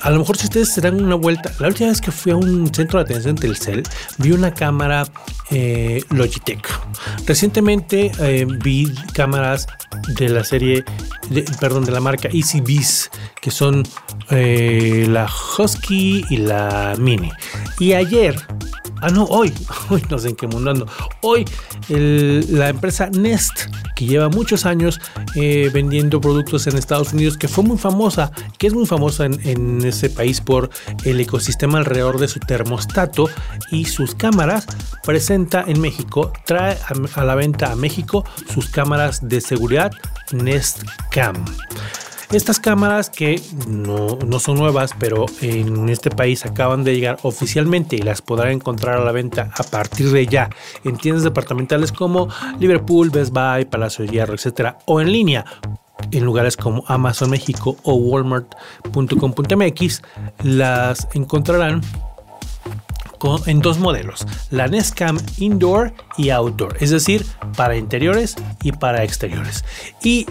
A 0.00 0.10
lo 0.10 0.18
mejor 0.20 0.36
si 0.36 0.44
ustedes 0.44 0.72
se 0.72 0.80
dan 0.80 1.02
una 1.02 1.14
vuelta, 1.14 1.52
la 1.58 1.68
última 1.68 1.90
vez 1.90 2.00
que 2.00 2.10
fui 2.10 2.32
a 2.32 2.36
un 2.36 2.72
centro 2.74 2.98
de 2.98 3.04
atención 3.04 3.36
Telcel, 3.36 3.82
vi 4.18 4.32
una 4.32 4.52
cámara 4.52 5.06
eh, 5.50 6.02
Logitech. 6.10 6.66
Recientemente 7.26 8.10
eh, 8.18 8.46
vi 8.62 8.92
cámaras 9.12 9.66
de 10.18 10.28
la 10.28 10.44
serie, 10.44 10.84
perdón, 11.60 11.84
de 11.84 11.92
la 11.92 12.00
marca 12.00 12.28
Easy 12.32 12.60
Beast, 12.60 13.14
que 13.40 13.50
son 13.50 13.82
eh, 14.30 15.06
la 15.08 15.26
Husky 15.58 16.24
y 16.30 16.36
la 16.38 16.94
Mini. 16.98 17.30
Y 17.78 17.92
ayer 17.92 18.36
Ah, 19.04 19.10
no, 19.10 19.24
hoy, 19.24 19.52
hoy 19.90 20.02
no 20.08 20.18
sé 20.18 20.30
en 20.30 20.36
qué 20.36 20.46
mundo 20.46 20.70
ando. 20.70 20.86
Hoy 21.20 21.44
la 21.90 22.70
empresa 22.70 23.10
Nest, 23.10 23.66
que 23.94 24.06
lleva 24.06 24.30
muchos 24.30 24.64
años 24.64 24.98
eh, 25.34 25.70
vendiendo 25.74 26.22
productos 26.22 26.66
en 26.68 26.78
Estados 26.78 27.12
Unidos, 27.12 27.36
que 27.36 27.46
fue 27.46 27.64
muy 27.64 27.76
famosa, 27.76 28.32
que 28.56 28.66
es 28.66 28.72
muy 28.72 28.86
famosa 28.86 29.26
en, 29.26 29.84
ese 29.84 30.08
país 30.08 30.40
por 30.40 30.70
el 31.04 31.20
ecosistema 31.20 31.76
alrededor 31.76 32.18
de 32.18 32.28
su 32.28 32.40
termostato 32.40 33.28
y 33.70 33.84
sus 33.84 34.14
cámaras, 34.14 34.66
presenta 35.04 35.64
en 35.66 35.82
México, 35.82 36.32
trae 36.46 36.78
a, 36.78 37.20
a 37.20 37.24
la 37.24 37.34
venta 37.34 37.72
a 37.72 37.76
México 37.76 38.24
sus 38.54 38.70
cámaras 38.70 39.28
de 39.28 39.42
seguridad 39.42 39.92
Nest 40.32 40.82
Cam. 41.10 41.44
Estas 42.32 42.58
cámaras 42.58 43.10
que 43.10 43.40
no, 43.68 44.18
son 44.40 44.58
nuevas, 44.58 44.92
pero 44.98 45.26
en 45.40 45.88
este 45.88 46.10
país 46.10 46.44
acaban 46.44 46.84
de 46.84 46.94
llegar 46.94 47.18
oficialmente 47.22 47.96
y 47.96 48.00
las 48.00 48.22
podrán 48.22 48.52
encontrar 48.52 48.98
a 48.98 49.04
la 49.04 49.12
venta 49.12 49.50
a 49.56 49.62
partir 49.62 50.10
de 50.10 50.26
ya 50.26 50.50
en 50.84 50.96
tiendas 50.96 51.24
departamentales 51.24 51.92
como 51.92 52.28
Liverpool, 52.58 53.10
Best 53.10 53.32
Buy, 53.32 53.66
Palacio 53.66 54.04
de 54.04 54.12
Hierro, 54.12 54.34
etcétera, 54.34 54.78
o 54.86 55.00
en 55.00 55.12
línea 55.12 55.44
en 56.10 56.24
lugares 56.24 56.56
como 56.56 56.84
Amazon 56.88 57.30
México 57.30 57.76
o 57.82 57.94
Walmart.com.mx 57.94 60.02
las 60.42 61.08
encontrarán 61.14 61.80
en 63.46 63.60
dos 63.60 63.78
modelos, 63.78 64.26
la 64.50 64.68
Nest 64.68 64.94
Cam 64.94 65.18
Indoor 65.38 65.92
y 66.18 66.30
Outdoor, 66.30 66.76
es 66.80 66.90
decir, 66.90 67.24
para 67.56 67.76
interiores 67.76 68.36
y 68.62 68.72
para 68.72 69.02
exteriores. 69.02 69.64
Y 70.02 70.26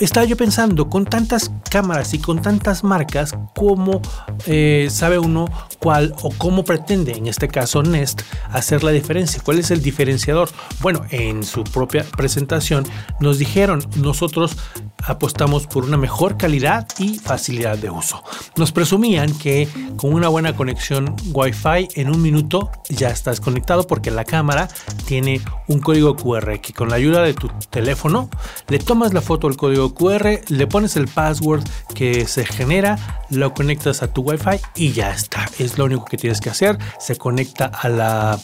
estaba 0.00 0.26
yo 0.26 0.36
pensando, 0.36 0.88
con 0.88 1.04
tantas 1.04 1.50
cámaras 1.70 2.14
y 2.14 2.18
con 2.18 2.40
tantas 2.40 2.84
marcas, 2.84 3.36
¿cómo 3.54 4.00
eh, 4.46 4.88
sabe 4.90 5.18
uno 5.18 5.46
cuál 5.78 6.14
o 6.22 6.30
cómo 6.36 6.64
pretende, 6.64 7.12
en 7.12 7.26
este 7.26 7.48
caso 7.48 7.82
Nest, 7.82 8.22
hacer 8.50 8.84
la 8.84 8.90
diferencia? 8.90 9.42
¿Cuál 9.44 9.58
es 9.58 9.70
el 9.70 9.82
diferenciador? 9.82 10.48
Bueno, 10.80 11.04
en 11.10 11.42
su 11.42 11.64
propia 11.64 12.04
presentación 12.16 12.84
nos 13.20 13.38
dijeron, 13.38 13.84
nosotros 13.96 14.56
apostamos 15.04 15.66
por 15.66 15.84
una 15.84 15.96
mejor 15.96 16.36
calidad 16.36 16.86
y 16.98 17.18
facilidad 17.18 17.78
de 17.78 17.90
uso. 17.90 18.22
Nos 18.56 18.72
presumían 18.72 19.32
que 19.38 19.68
con 19.96 20.12
una 20.12 20.28
buena 20.28 20.54
conexión 20.54 21.14
Wi-Fi 21.32 21.88
en 21.94 22.10
un 22.10 22.20
minuto 22.20 22.70
ya 22.88 23.08
estás 23.08 23.40
conectado 23.40 23.86
porque 23.86 24.10
la 24.10 24.24
cámara 24.24 24.68
tiene 25.06 25.40
un 25.66 25.80
código 25.80 26.16
QR 26.16 26.60
que 26.60 26.72
con 26.72 26.90
la 26.90 26.96
ayuda 26.96 27.22
de 27.22 27.34
tu 27.34 27.48
teléfono 27.70 28.28
le 28.68 28.78
tomas 28.78 29.12
la 29.14 29.20
foto 29.20 29.46
al 29.46 29.56
código 29.56 29.87
QR, 29.94 30.40
le 30.48 30.66
pones 30.66 30.96
el 30.96 31.08
password 31.08 31.64
que 31.94 32.26
se 32.26 32.44
genera, 32.44 32.98
lo 33.30 33.54
conectas 33.54 34.02
a 34.02 34.12
tu 34.12 34.22
Wi-Fi 34.22 34.60
y 34.76 34.92
ya 34.92 35.12
está. 35.12 35.48
Es 35.58 35.78
lo 35.78 35.84
único 35.84 36.04
que 36.04 36.16
tienes 36.16 36.40
que 36.40 36.50
hacer. 36.50 36.78
Se 36.98 37.16
conecta 37.16 37.66
a 37.66 37.88
la, 37.88 38.38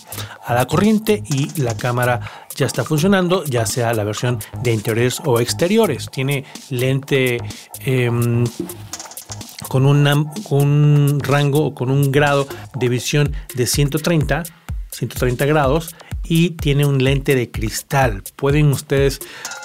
a 0.44 0.54
la 0.54 0.66
corriente 0.66 1.22
y 1.28 1.60
la 1.60 1.76
cámara 1.76 2.20
ya 2.56 2.66
está 2.66 2.84
funcionando, 2.84 3.44
ya 3.44 3.66
sea 3.66 3.92
la 3.94 4.04
versión 4.04 4.38
de 4.62 4.72
interiores 4.72 5.20
o 5.24 5.40
exteriores. 5.40 6.08
Tiene 6.10 6.44
lente 6.70 7.38
em, 7.80 8.44
con, 9.68 9.86
un 9.86 11.20
rango 11.20 11.66
o 11.66 11.74
con 11.74 11.90
un 11.90 12.12
grado 12.12 12.46
de 12.74 12.88
visión 12.88 13.32
de 13.54 13.66
130, 13.66 14.44
130 14.90 15.46
grados 15.46 15.94
y 16.26 16.50
tiene 16.50 16.86
un 16.86 17.02
lente 17.02 17.34
de 17.34 17.50
cristal. 17.50 18.22
Pueden 18.36 18.68
ustedes 18.68 19.20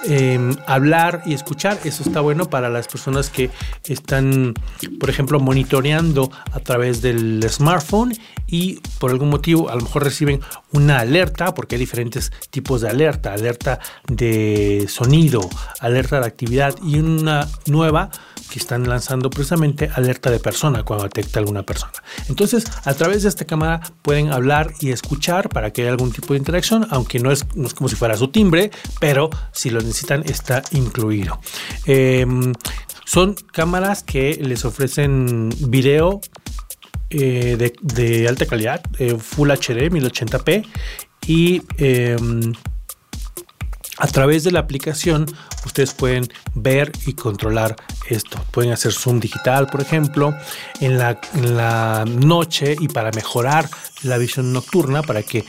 em, 0.06 0.56
hablar 0.68 1.24
y 1.26 1.34
escuchar. 1.34 1.80
Eso 1.84 2.04
está 2.04 2.22
bueno 2.22 2.50
para 2.50 2.70
las 2.70 2.88
personas 2.88 3.30
que 3.30 3.50
están, 3.86 4.54
por 5.00 5.10
ejemplo, 5.10 5.40
monitoreando 5.40 6.32
a 6.52 6.60
través 6.60 7.02
del 7.02 7.44
smartphone 7.50 8.14
y 8.48 8.80
por 9.00 9.12
algún 9.12 9.30
motivo 9.30 9.70
a 9.70 9.76
lo 9.76 9.82
mejor 9.82 10.04
reciben 10.04 10.42
una 10.72 11.00
alerta, 11.00 11.54
porque 11.54 11.76
hay 11.76 11.80
diferentes 11.80 12.32
tipos 12.50 12.82
de 12.82 12.90
alerta, 12.90 13.34
alerta 13.34 13.80
de 14.08 14.86
sonido, 14.90 15.48
alerta 15.80 16.20
de 16.20 16.28
actividad 16.28 16.76
y 16.84 17.00
una 17.00 17.48
nueva 17.68 18.10
que 18.50 18.60
están 18.60 18.88
lanzando 18.88 19.30
precisamente 19.30 19.90
alerta 19.94 20.30
de 20.30 20.40
persona 20.40 20.84
cuando 20.84 21.06
detecta 21.06 21.40
alguna 21.40 21.64
persona. 21.64 21.94
Entonces, 22.28 22.66
a 22.84 22.94
través 22.94 23.24
de 23.24 23.30
esta 23.30 23.46
cámara 23.46 23.82
pueden 24.02 24.32
hablar 24.32 24.74
y 24.80 24.92
escuchar 24.92 25.50
para 25.50 25.72
que 25.72 25.84
haya 25.84 25.92
algún 25.92 26.12
tipo 26.12 26.34
de 26.34 26.40
interacción, 26.40 26.88
aunque 26.90 27.20
no 27.20 27.32
es, 27.32 27.46
como 27.76 27.88
si 27.88 27.96
fuera 27.96 28.18
su 28.18 28.30
timbre, 28.30 28.72
pero 29.00 29.30
si 29.52 29.70
lo 29.70 29.80
necesitan 29.80 30.24
está 30.26 30.62
incluido. 30.72 31.40
Em, 31.86 32.54
son 33.06 33.36
cámaras 33.52 34.04
que 34.04 34.40
les 34.42 34.66
ofrecen 34.66 35.50
video 35.68 36.22
eh, 37.10 37.72
de, 37.82 38.28
alta 38.28 38.46
calidad, 38.46 38.82
eh, 39.00 39.18
Full 39.18 39.50
HD 39.50 39.90
1080p 39.90 40.66
y 41.26 41.64
em, 41.78 42.54
a 43.98 44.08
través 44.08 44.44
de 44.44 44.52
la 44.52 44.60
aplicación 44.60 45.26
ustedes 45.66 45.94
pueden 45.94 46.28
ver 46.54 46.92
y 47.06 47.14
controlar 47.14 47.76
esto. 48.10 48.40
Pueden 48.52 48.72
hacer 48.72 48.94
zoom 48.94 49.20
digital, 49.20 49.68
por 49.68 49.82
ejemplo, 49.82 50.36
en 50.80 50.98
la, 50.98 52.06
noche 52.06 52.76
y 52.80 52.88
para 52.88 53.12
mejorar 53.12 53.70
la 54.04 54.18
visión 54.18 54.54
nocturna, 54.54 55.02
para 55.02 55.24
que 55.24 55.46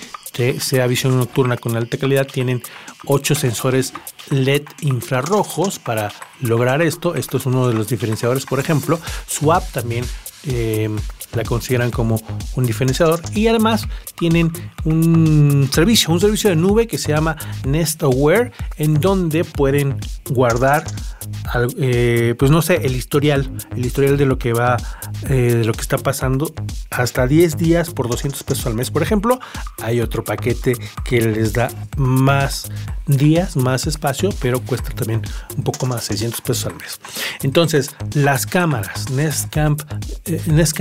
sea 0.59 0.87
visión 0.87 1.19
nocturna 1.19 1.57
con 1.57 1.77
alta 1.77 1.99
calidad, 1.99 2.27
tienen 2.27 2.63
8 3.07 3.35
sensores 3.35 3.93
LED 4.31 4.63
infrarrojos 4.81 5.79
para 5.79 6.13
lograr 6.41 6.83
esto. 6.83 7.15
Esto 7.15 7.37
es 7.37 7.47
uno 7.47 7.69
de 7.69 7.75
los 7.75 7.89
diferenciadores, 7.89 8.47
por 8.47 8.59
ejemplo. 8.59 8.99
Su 9.27 9.53
app 9.53 9.71
también 9.73 10.07
eh, 10.47 10.89
la 11.35 11.45
consideran 11.45 11.91
como 11.91 12.21
un 12.57 12.65
diferenciador 12.65 13.21
y 13.35 13.47
además 13.47 13.87
tienen 14.19 14.53
un 14.85 15.69
servicio, 15.73 16.13
un 16.13 16.21
servicio 16.21 16.51
de 16.51 16.57
nube 16.57 16.87
que 16.87 16.99
se 16.99 17.13
llama 17.13 17.37
Nest 17.65 18.03
Aware 18.03 18.53
en 18.77 18.95
donde 19.01 19.45
pueden 19.45 19.97
guardar 20.31 20.85
eh, 21.79 22.35
pues 22.39 22.51
no 22.51 22.63
sé, 22.63 22.77
el 22.87 22.95
historial, 22.95 23.51
el 23.77 23.85
historial 23.85 24.17
de 24.17 24.27
lo 24.27 24.39
que 24.39 24.53
va, 24.53 24.77
eh, 25.29 25.55
de 25.57 25.65
lo 25.65 25.73
que 25.73 25.81
está 25.81 25.99
pasando 25.99 26.53
hasta 26.91 27.27
10 27.27 27.57
días 27.57 27.91
por 27.91 28.09
200 28.09 28.43
pesos 28.45 28.67
al 28.67 28.75
mes, 28.75 28.91
por 28.91 29.03
ejemplo. 29.03 29.41
Hay 29.83 30.01
otro 30.01 30.25
paquete 30.25 30.77
que 31.05 31.21
les 31.21 31.53
da 31.53 31.69
más 31.97 32.71
días, 33.17 33.57
más 33.57 33.87
espacio, 33.87 34.31
pero 34.41 34.61
cuesta 34.61 34.91
también 34.91 35.23
un 35.57 35.65
poco 35.65 35.87
más, 35.87 36.05
600 36.05 36.41
pesos 36.41 36.67
al 36.67 36.75
mes. 36.77 37.01
Entonces, 37.43 37.95
las 38.15 38.47
cámaras 38.47 39.11
Nest 39.11 39.51
Camp, 39.51 39.83
eh, 40.27 40.41
Nest 40.47 40.79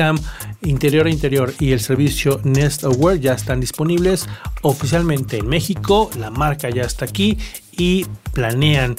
interior 0.61 1.07
a 1.07 1.09
interior 1.09 1.53
y 1.59 1.71
el 1.71 1.79
servicio 1.79 2.39
Nest 2.43 2.83
Aware 2.83 3.19
ya 3.19 3.33
están 3.33 3.59
disponibles 3.59 4.27
oficialmente 4.61 5.37
en 5.37 5.47
México. 5.47 6.09
La 6.17 6.29
marca 6.29 6.69
ya 6.69 6.83
está 6.83 7.05
aquí 7.05 7.37
y 7.71 8.05
planean 8.33 8.95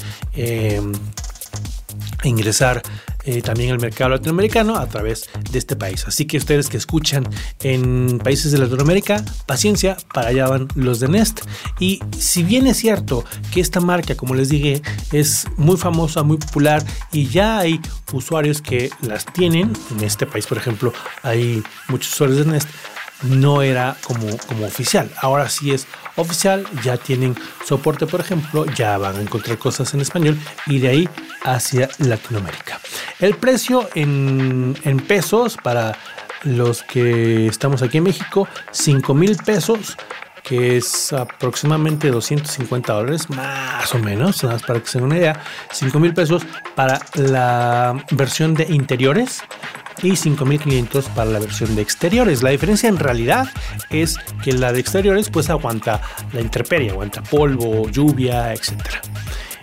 ingresar 2.24 2.82
eh, 3.24 3.42
también 3.42 3.72
al 3.72 3.80
mercado 3.80 4.10
latinoamericano 4.10 4.76
a 4.76 4.86
través 4.86 5.28
de 5.50 5.58
este 5.58 5.76
país. 5.76 6.04
Así 6.06 6.26
que 6.26 6.38
ustedes 6.38 6.68
que 6.68 6.76
escuchan 6.76 7.28
en 7.62 8.18
países 8.18 8.52
de 8.52 8.58
Latinoamérica, 8.58 9.24
paciencia, 9.46 9.96
para 10.12 10.28
allá 10.28 10.48
van 10.48 10.68
los 10.74 11.00
de 11.00 11.08
Nest. 11.08 11.40
Y 11.78 12.00
si 12.18 12.42
bien 12.42 12.66
es 12.66 12.78
cierto 12.78 13.24
que 13.52 13.60
esta 13.60 13.80
marca, 13.80 14.14
como 14.14 14.34
les 14.34 14.48
dije, 14.48 14.82
es 15.12 15.46
muy 15.56 15.76
famosa, 15.76 16.22
muy 16.22 16.38
popular 16.38 16.84
y 17.12 17.26
ya 17.26 17.58
hay 17.58 17.80
usuarios 18.12 18.62
que 18.62 18.90
las 19.02 19.24
tienen, 19.26 19.72
en 19.90 20.04
este 20.04 20.26
país 20.26 20.46
por 20.46 20.58
ejemplo 20.58 20.92
hay 21.22 21.62
muchos 21.88 22.12
usuarios 22.12 22.38
de 22.38 22.52
Nest, 22.52 22.68
no 23.22 23.62
era 23.62 23.96
como, 24.02 24.36
como 24.46 24.66
oficial. 24.66 25.10
Ahora 25.20 25.48
sí 25.48 25.72
es 25.72 25.86
oficial, 26.16 26.66
ya 26.82 26.96
tienen 26.96 27.36
soporte, 27.64 28.06
por 28.06 28.20
ejemplo, 28.20 28.66
ya 28.66 28.98
van 28.98 29.16
a 29.16 29.20
encontrar 29.20 29.58
cosas 29.58 29.92
en 29.94 30.00
español 30.00 30.38
y 30.66 30.78
de 30.78 30.88
ahí 30.88 31.08
hacia 31.44 31.88
Latinoamérica. 31.98 32.80
El 33.18 33.34
precio 33.36 33.88
en, 33.94 34.76
en 34.84 34.98
pesos 35.00 35.56
para 35.62 35.96
los 36.42 36.82
que 36.82 37.46
estamos 37.46 37.82
aquí 37.82 37.98
en 37.98 38.04
México, 38.04 38.48
5 38.70 39.14
mil 39.14 39.36
pesos 39.36 39.96
que 40.42 40.78
es 40.78 41.12
aproximadamente 41.12 42.10
250 42.10 42.92
dólares, 42.92 43.28
más 43.30 43.94
o 43.94 43.98
menos, 43.98 44.42
nada 44.42 44.56
más 44.56 44.62
para 44.64 44.80
que 44.80 44.86
se 44.86 44.98
den 44.98 45.06
una 45.06 45.18
idea, 45.18 45.40
5 45.70 45.98
mil 46.00 46.14
pesos 46.14 46.42
para 46.74 46.98
la 47.14 48.04
versión 48.10 48.54
de 48.54 48.64
interiores 48.64 49.42
y 50.02 50.16
5500 50.16 51.06
para 51.10 51.30
la 51.30 51.38
versión 51.38 51.74
de 51.74 51.82
exteriores. 51.82 52.42
La 52.42 52.50
diferencia 52.50 52.88
en 52.88 52.98
realidad 52.98 53.48
es 53.90 54.16
que 54.42 54.52
la 54.52 54.72
de 54.72 54.80
exteriores 54.80 55.30
pues 55.30 55.50
aguanta 55.50 56.00
la 56.32 56.40
intemperie, 56.40 56.90
aguanta 56.90 57.22
polvo, 57.22 57.88
lluvia, 57.88 58.52
etc. 58.52 58.72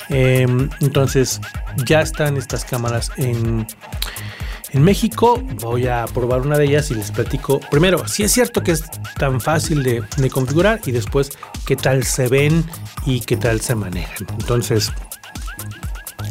Em, 0.09 0.69
entonces 0.79 1.41
ya 1.85 2.01
están 2.01 2.37
estas 2.37 2.63
cámaras 2.65 3.11
en, 3.17 3.67
en 4.71 4.83
México. 4.83 5.43
Voy 5.61 5.87
a 5.87 6.05
probar 6.05 6.41
una 6.41 6.57
de 6.57 6.65
ellas 6.65 6.91
y 6.91 6.95
les 6.95 7.11
platico 7.11 7.59
primero 7.71 8.07
si 8.07 8.23
es 8.23 8.31
cierto 8.31 8.61
que 8.61 8.71
es 8.71 8.85
tan 9.17 9.41
fácil 9.41 9.83
de, 9.83 10.03
de 10.17 10.29
configurar 10.29 10.79
y 10.85 10.91
después 10.91 11.31
qué 11.65 11.75
tal 11.75 12.03
se 12.03 12.27
ven 12.27 12.63
y 13.05 13.21
qué 13.21 13.37
tal 13.37 13.61
se 13.61 13.75
manejan. 13.75 14.27
Entonces 14.39 14.91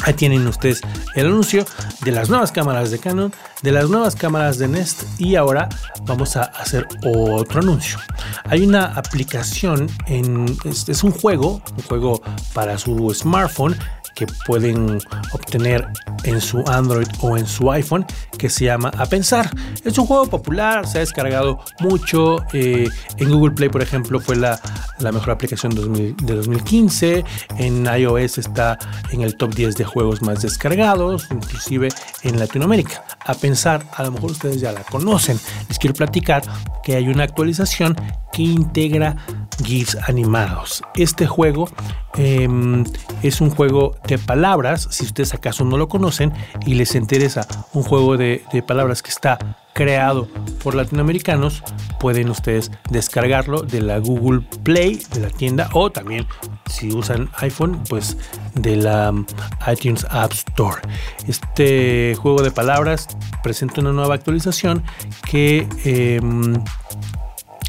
Ahí 0.07 0.15
tienen 0.15 0.47
ustedes 0.47 0.83
el 1.17 1.27
anuncio 1.27 1.65
de 2.03 2.13
las 2.13 2.31
nuevas 2.31 2.53
cámaras 2.53 2.93
de 2.93 3.01
Canon, 3.01 3.33
de 3.63 3.73
las 3.73 3.91
nuevas 3.91 4.15
cámaras 4.15 4.57
de 4.57 4.69
Nest 4.69 5.03
y 5.19 5.35
ahora 5.35 5.69
vamos 6.03 6.37
a 6.37 6.43
hacer 6.45 6.87
otro 7.05 7.61
anuncio. 7.61 7.99
Hay 8.45 8.65
una 8.65 8.85
aplicación 8.85 9.91
en 10.07 10.47
es, 10.65 11.03
un 11.03 11.11
juego, 11.11 11.61
un 11.77 11.83
juego 11.83 12.23
para 12.55 12.79
su 12.79 13.13
smartphone 13.13 13.77
que 14.16 14.26
pueden 14.46 14.99
obtener 15.32 15.87
en 16.25 16.40
su 16.40 16.64
Android 16.66 17.06
o 17.20 17.37
en 17.37 17.46
su 17.46 17.70
iPhone 17.70 18.04
que 18.38 18.50
se 18.50 18.64
llama 18.64 18.90
A 18.96 19.06
Pensar. 19.06 19.49
Es 19.85 19.96
un 19.99 20.06
juego 20.06 20.26
popular, 20.26 20.87
se 20.87 20.99
ha 20.99 21.00
descargado 21.02 21.61
mucho. 21.80 22.44
Eh, 22.52 22.88
en 23.18 23.30
Google 23.30 23.54
Play, 23.54 23.68
por 23.68 23.82
ejemplo, 23.82 24.18
fue 24.18 24.37
la, 24.37 24.58
mejor 25.00 25.30
aplicación 25.30 25.75
de 25.75 26.35
2015. 26.35 27.25
En 27.58 27.87
iOS 27.87 28.38
está 28.38 28.78
en 29.12 29.20
el 29.20 29.37
top 29.37 29.54
10 29.54 29.76
de 29.76 29.85
juegos 29.85 30.23
más 30.23 30.42
descargados, 30.42 31.28
inclusive 31.30 31.88
en 32.23 32.38
Latinoamérica. 32.38 33.04
A 33.26 33.35
Pensar, 33.35 33.87
a 33.92 34.02
lo 34.04 34.12
mejor 34.12 34.30
ustedes 34.33 34.61
ya 34.61 34.73
la 34.73 34.83
conocen. 34.83 35.38
Les 35.68 35.78
quiero 35.78 35.95
platicar 35.95 36.42
que 36.83 36.97
hay 36.97 37.09
una 37.09 37.25
actualización 37.25 37.97
que 38.33 38.42
integra 38.42 39.16
GIFs 39.64 39.97
animados. 40.06 40.83
Este 40.95 41.26
juego 41.26 41.68
em, 42.14 42.85
es 43.23 43.40
un 43.40 43.50
juego 43.50 43.97
de 44.06 44.18
palabras, 44.18 44.88
si 44.90 45.04
ustedes 45.04 45.35
acaso 45.35 45.64
no 45.64 45.76
lo 45.76 45.88
conocen 45.88 46.33
y 46.66 46.75
les 46.75 46.95
interesa 46.95 47.47
un 47.73 47.83
juego 47.83 48.16
de, 48.16 48.45
de 48.52 48.62
palabras 48.62 49.02
que 49.02 49.11
está 49.11 49.65
creado 49.76 50.26
por 50.64 50.75
latinoamericanos, 50.75 51.62
pueden 52.00 52.30
ustedes 52.30 52.73
descargarlo 52.90 53.61
de 53.61 53.83
la 53.83 53.99
Google 53.99 54.40
Play, 54.62 55.02
de 55.12 55.21
la 55.21 55.28
tienda, 55.28 55.68
o 55.75 55.92
también 55.92 56.26
si 56.66 56.95
usan 56.95 57.28
iPhone, 57.40 57.83
pues 57.87 58.16
de 58.54 58.76
la 58.76 59.11
um, 59.11 59.26
iTunes 59.71 60.06
App 60.09 60.33
Store. 60.33 60.80
Este 61.28 62.16
juego 62.18 62.42
de 62.42 62.50
palabras 62.50 63.06
presenta 63.42 63.83
una 63.83 63.92
nueva 63.92 64.14
actualización 64.14 64.83
que 65.30 65.68
em, 65.85 66.54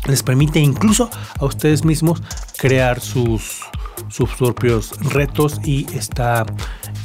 les 0.07 0.23
permite 0.23 0.59
incluso 0.59 1.09
a 1.39 1.43
ustedes 1.43 1.83
mismos 1.83 2.23
crear 2.57 3.01
sus, 3.01 3.63
sus 4.07 4.29
propios 4.35 4.97
retos 5.11 5.59
y 5.65 5.85
está 5.93 6.45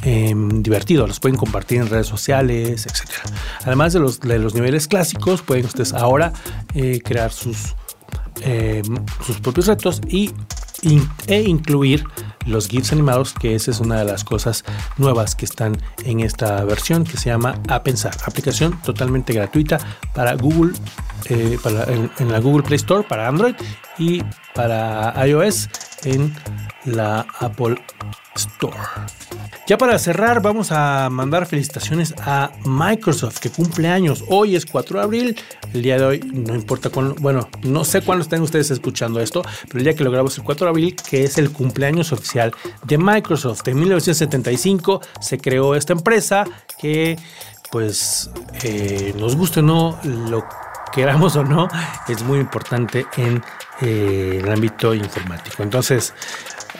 Em, 0.05 0.61
divertido. 0.61 1.07
Los 1.07 1.19
pueden 1.19 1.37
compartir 1.37 1.79
en 1.79 1.89
redes 1.89 2.07
sociales, 2.07 2.85
etc. 2.85 3.09
Además 3.63 3.93
de 3.93 3.99
los, 3.99 4.19
de 4.19 4.37
los 4.37 4.53
niveles 4.53 4.87
clásicos, 4.87 5.41
pueden 5.41 5.65
ustedes 5.65 5.93
ahora 5.93 6.33
eh, 6.73 6.99
crear 7.01 7.31
sus, 7.31 7.75
em, 8.41 8.83
sus 9.25 9.39
propios 9.39 9.67
retos 9.67 10.01
y, 10.07 10.31
e 11.27 11.41
incluir 11.43 12.03
los 12.45 12.67
GIFs 12.67 12.91
animados, 12.91 13.33
que 13.33 13.55
esa 13.55 13.71
es 13.71 13.79
una 13.79 13.99
de 13.99 14.03
las 14.03 14.25
cosas 14.25 14.65
nuevas 14.97 15.33
que 15.35 15.45
están 15.45 15.77
en 16.03 16.19
esta 16.19 16.61
versión 16.65 17.05
que 17.05 17.15
se 17.15 17.29
llama 17.29 17.61
A 17.69 17.83
Pensar, 17.83 18.13
aplicación 18.25 18.77
totalmente 18.81 19.31
gratuita 19.31 19.77
para 20.13 20.35
Google, 20.35 20.73
eh, 21.29 21.57
en, 22.19 22.31
la 22.31 22.39
Google 22.39 22.63
Play 22.63 22.75
Store 22.75 23.05
para 23.07 23.29
Android 23.29 23.55
y 23.97 24.21
para 24.53 25.25
iOS 25.25 25.69
en 26.05 26.33
la 26.85 27.25
Apple 27.39 27.75
Store. 28.35 28.77
Ya 29.65 29.77
para 29.77 29.97
cerrar, 29.97 30.41
vamos 30.41 30.71
a 30.71 31.09
mandar 31.09 31.45
felicitaciones 31.45 32.13
a 32.19 32.51
Microsoft 32.65 33.39
que 33.39 33.49
cumple 33.49 33.87
años. 33.87 34.23
Hoy 34.27 34.55
es 34.55 34.65
4 34.65 34.99
de 34.99 35.03
abril. 35.03 35.35
El 35.73 35.81
día 35.81 35.97
de 35.97 36.05
hoy, 36.05 36.19
no 36.33 36.53
importa 36.53 36.89
cuándo, 36.89 37.15
bueno, 37.19 37.47
no 37.63 37.85
sé 37.85 38.01
cuándo 38.01 38.23
estén 38.23 38.41
ustedes 38.41 38.71
escuchando 38.71 39.21
esto, 39.21 39.41
pero 39.67 39.79
el 39.79 39.85
día 39.85 39.95
que 39.95 40.03
lo 40.03 40.11
grabo 40.11 40.27
es 40.27 40.37
el 40.37 40.43
4 40.43 40.65
de 40.65 40.69
abril, 40.69 40.95
que 41.09 41.23
es 41.23 41.37
el 41.37 41.51
cumpleaños 41.51 42.11
oficial 42.11 42.53
de 42.83 42.97
Microsoft. 42.97 43.65
En 43.67 43.79
1975 43.79 45.01
se 45.21 45.37
creó 45.37 45.75
esta 45.75 45.93
empresa 45.93 46.43
que, 46.77 47.17
pues, 47.71 48.29
eh, 48.63 49.13
nos 49.17 49.37
guste 49.37 49.61
o 49.61 49.63
no, 49.63 49.97
lo 50.03 50.43
queramos 50.93 51.35
o 51.35 51.43
no, 51.43 51.67
es 52.07 52.21
muy 52.23 52.39
importante 52.39 53.05
en 53.17 53.43
eh, 53.83 54.39
el 54.41 54.49
ámbito 54.49 54.93
informático. 54.93 55.63
Entonces, 55.63 56.13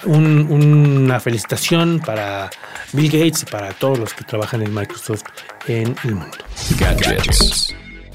una 0.05 1.19
felicitación 1.19 1.99
para 1.99 2.49
Bill 2.91 3.11
Gates 3.11 3.43
y 3.43 3.45
para 3.45 3.71
todos 3.73 3.99
los 3.99 4.13
que 4.13 4.23
trabajan 4.23 4.61
en 4.61 4.73
Microsoft 4.73 5.23
en 5.67 5.95
el 6.03 6.15
mundo. 6.15 6.37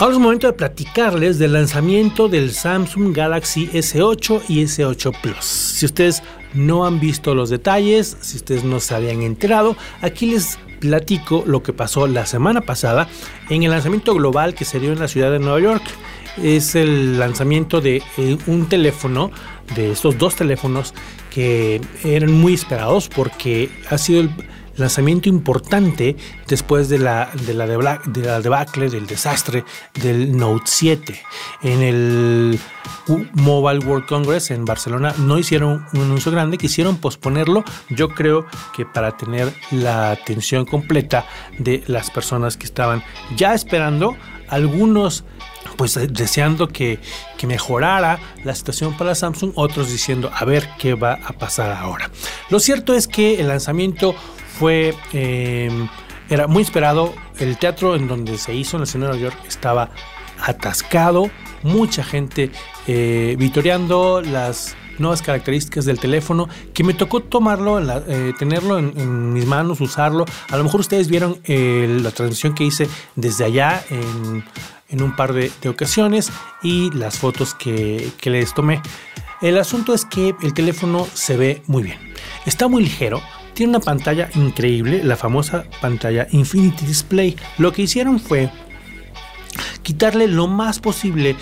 Ahora 0.00 0.14
es 0.14 0.20
momento 0.20 0.46
de 0.46 0.52
platicarles 0.52 1.38
del 1.38 1.54
lanzamiento 1.54 2.28
del 2.28 2.52
Samsung 2.52 3.12
Galaxy 3.12 3.68
S8 3.68 4.42
y 4.48 4.62
S8 4.62 5.20
Plus. 5.20 5.44
Si 5.44 5.86
ustedes 5.86 6.22
no 6.54 6.86
han 6.86 7.00
visto 7.00 7.34
los 7.34 7.50
detalles, 7.50 8.16
si 8.20 8.36
ustedes 8.36 8.62
no 8.62 8.78
se 8.78 8.94
habían 8.94 9.22
enterado, 9.22 9.76
aquí 10.00 10.26
les 10.26 10.56
platico 10.78 11.42
lo 11.46 11.64
que 11.64 11.72
pasó 11.72 12.06
la 12.06 12.26
semana 12.26 12.60
pasada 12.60 13.08
en 13.50 13.64
el 13.64 13.70
lanzamiento 13.70 14.14
global 14.14 14.54
que 14.54 14.64
se 14.64 14.78
dio 14.78 14.92
en 14.92 15.00
la 15.00 15.08
ciudad 15.08 15.32
de 15.32 15.40
Nueva 15.40 15.60
York. 15.60 15.82
Es 16.36 16.74
el 16.74 17.18
lanzamiento 17.18 17.80
de 17.80 18.02
eh, 18.16 18.38
un 18.46 18.68
teléfono, 18.68 19.30
de 19.74 19.92
estos 19.92 20.18
dos 20.18 20.36
teléfonos 20.36 20.94
que 21.30 21.80
eran 22.04 22.32
muy 22.32 22.54
esperados 22.54 23.08
porque 23.08 23.70
ha 23.90 23.98
sido 23.98 24.20
el 24.20 24.30
lanzamiento 24.78 25.28
importante 25.28 26.16
después 26.46 26.88
de 26.88 26.98
la, 26.98 27.30
de 27.46 27.54
la, 27.54 27.66
de 27.66 28.22
la 28.22 28.40
debacle, 28.40 28.88
del 28.88 29.06
desastre 29.06 29.64
del 29.94 30.36
Note 30.36 30.64
7. 30.66 31.20
En 31.62 31.82
el 31.82 32.58
Mobile 33.34 33.84
World 33.84 34.06
Congress 34.06 34.50
en 34.50 34.64
Barcelona 34.64 35.14
no 35.18 35.38
hicieron 35.38 35.86
un 35.94 36.00
anuncio 36.00 36.32
grande, 36.32 36.58
quisieron 36.58 36.96
posponerlo, 36.98 37.64
yo 37.90 38.08
creo 38.10 38.46
que 38.74 38.84
para 38.86 39.16
tener 39.16 39.52
la 39.70 40.10
atención 40.12 40.64
completa 40.64 41.26
de 41.58 41.82
las 41.86 42.10
personas 42.10 42.56
que 42.56 42.66
estaban 42.66 43.02
ya 43.36 43.54
esperando, 43.54 44.16
algunos 44.48 45.24
pues 45.76 45.98
deseando 46.12 46.68
que, 46.68 46.98
que, 47.36 47.46
mejorara 47.46 48.18
la 48.44 48.54
situación 48.54 48.96
para 48.96 49.14
Samsung, 49.14 49.52
otros 49.54 49.90
diciendo 49.90 50.30
a 50.34 50.44
ver 50.44 50.68
qué 50.78 50.94
va 50.94 51.18
a 51.24 51.32
pasar 51.32 51.72
ahora. 51.72 52.10
Lo 52.50 52.60
cierto 52.60 52.94
es 52.94 53.08
que 53.08 53.40
el 53.40 53.48
lanzamiento 53.48 54.14
fue, 54.58 54.94
em, 55.12 55.88
era 56.28 56.46
muy 56.46 56.62
esperado. 56.62 57.14
El 57.38 57.56
teatro 57.58 57.94
en 57.94 58.08
donde 58.08 58.36
se 58.38 58.54
hizo 58.54 58.76
en 58.76 58.80
la 58.80 58.86
ciudad 58.86 59.06
de 59.06 59.18
Nueva 59.18 59.30
York 59.30 59.44
estaba 59.46 59.90
atascado, 60.40 61.30
mucha 61.62 62.04
gente 62.04 62.50
eh, 62.86 63.36
vitoreando 63.38 64.20
las 64.20 64.76
nuevas 64.98 65.22
características 65.22 65.84
del 65.84 66.00
teléfono 66.00 66.48
que 66.74 66.82
me 66.82 66.94
tocó 66.94 67.20
tomarlo, 67.20 67.80
eh, 67.80 68.32
tenerlo 68.38 68.78
en, 68.78 69.32
mis 69.32 69.46
manos, 69.46 69.80
usarlo. 69.80 70.24
A 70.48 70.56
lo 70.56 70.64
mejor 70.64 70.80
ustedes 70.80 71.08
vieron 71.08 71.38
eh, 71.44 71.98
la 72.02 72.10
transmisión 72.10 72.54
que 72.54 72.64
hice 72.64 72.88
desde 73.14 73.44
allá 73.44 73.84
en, 73.90 74.44
un 74.90 75.14
par 75.14 75.32
de, 75.32 75.50
ocasiones 75.68 76.30
y 76.62 76.90
las 76.92 77.18
fotos 77.18 77.54
que, 77.54 78.10
que 78.20 78.30
les 78.30 78.54
tomé. 78.54 78.80
El 79.40 79.58
asunto 79.58 79.94
es 79.94 80.04
que 80.04 80.34
el 80.42 80.54
teléfono 80.54 81.06
se 81.14 81.36
ve 81.36 81.62
muy 81.66 81.82
bien. 81.82 81.98
Está 82.46 82.66
muy 82.66 82.82
ligero, 82.82 83.20
tiene 83.54 83.70
una 83.70 83.80
pantalla 83.80 84.30
increíble, 84.34 85.02
la 85.02 85.16
famosa 85.16 85.64
pantalla 85.80 86.26
Infinity 86.30 86.86
Display. 86.86 87.36
Lo 87.58 87.72
que 87.72 87.82
hicieron 87.82 88.20
fue 88.20 88.50
quitarle 89.82 90.28
lo 90.28 90.46
más 90.46 90.80
posible 90.80 91.36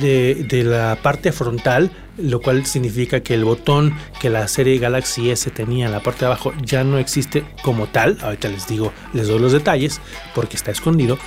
de, 0.00 0.62
la 0.64 0.96
parte 1.02 1.32
frontal, 1.32 1.90
lo 2.18 2.40
cual 2.40 2.66
significa 2.66 3.20
que 3.20 3.34
el 3.34 3.44
botón 3.44 3.96
que 4.20 4.30
la 4.30 4.46
serie 4.48 4.78
Galaxy 4.78 5.30
S 5.30 5.50
tenía 5.50 5.86
en 5.86 5.92
la 5.92 6.00
parte 6.00 6.20
de 6.20 6.26
abajo 6.26 6.52
ya 6.62 6.84
no 6.84 6.98
existe 6.98 7.44
como 7.62 7.86
tal. 7.86 8.18
Ahorita 8.22 8.48
les 8.48 8.66
digo, 8.68 8.92
les 9.12 9.28
doy 9.28 9.38
los 9.38 9.52
detalles 9.52 10.00
porque 10.34 10.56
está 10.56 10.70
escondido. 10.70 11.18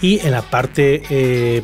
Y 0.00 0.20
en 0.20 0.32
la 0.32 0.42
parte 0.42 1.02
eh, 1.10 1.62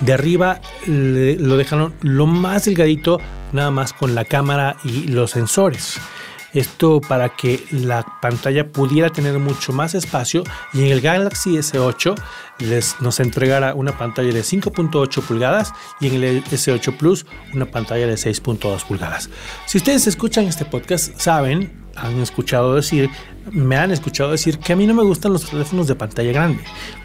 de 0.00 0.12
arriba 0.12 0.60
lo 0.86 1.56
dejaron 1.56 1.94
lo 2.00 2.26
más 2.26 2.64
delgadito, 2.64 3.20
nada 3.52 3.70
más 3.70 3.92
con 3.92 4.14
la 4.14 4.24
cámara 4.24 4.76
y 4.84 5.08
los 5.08 5.32
sensores. 5.32 5.98
Esto 6.52 7.00
para 7.00 7.30
que 7.30 7.64
la 7.70 8.04
pantalla 8.20 8.68
pudiera 8.68 9.10
tener 9.10 9.38
mucho 9.38 9.72
más 9.72 9.94
espacio 9.94 10.44
y 10.72 10.80
en 10.80 10.92
el 10.92 11.00
Galaxy 11.00 11.56
S8 11.56 12.14
les, 12.58 13.00
nos 13.00 13.20
entregara 13.20 13.74
una 13.74 13.96
pantalla 13.96 14.32
de 14.32 14.42
5.8 14.42 15.22
pulgadas 15.22 15.72
y 16.00 16.08
en 16.08 16.22
el 16.22 16.44
S8 16.44 16.96
Plus 16.96 17.26
una 17.54 17.66
pantalla 17.66 18.06
de 18.06 18.14
6.2 18.14 18.84
pulgadas. 18.84 19.30
Si 19.66 19.78
ustedes 19.78 20.06
escuchan 20.06 20.44
este 20.44 20.64
podcast, 20.64 21.18
saben, 21.18 21.72
han 21.96 22.20
escuchado 22.20 22.74
decir, 22.74 23.10
me 23.50 23.76
han 23.76 23.90
escuchado 23.90 24.30
decir 24.30 24.58
que 24.58 24.72
a 24.72 24.76
mí 24.76 24.86
no 24.86 24.94
me 24.94 25.02
gustan 25.02 25.32
los 25.32 25.48
teléfonos 25.48 25.86
de 25.86 25.94
pantalla 25.94 26.32
grande. 26.32 26.62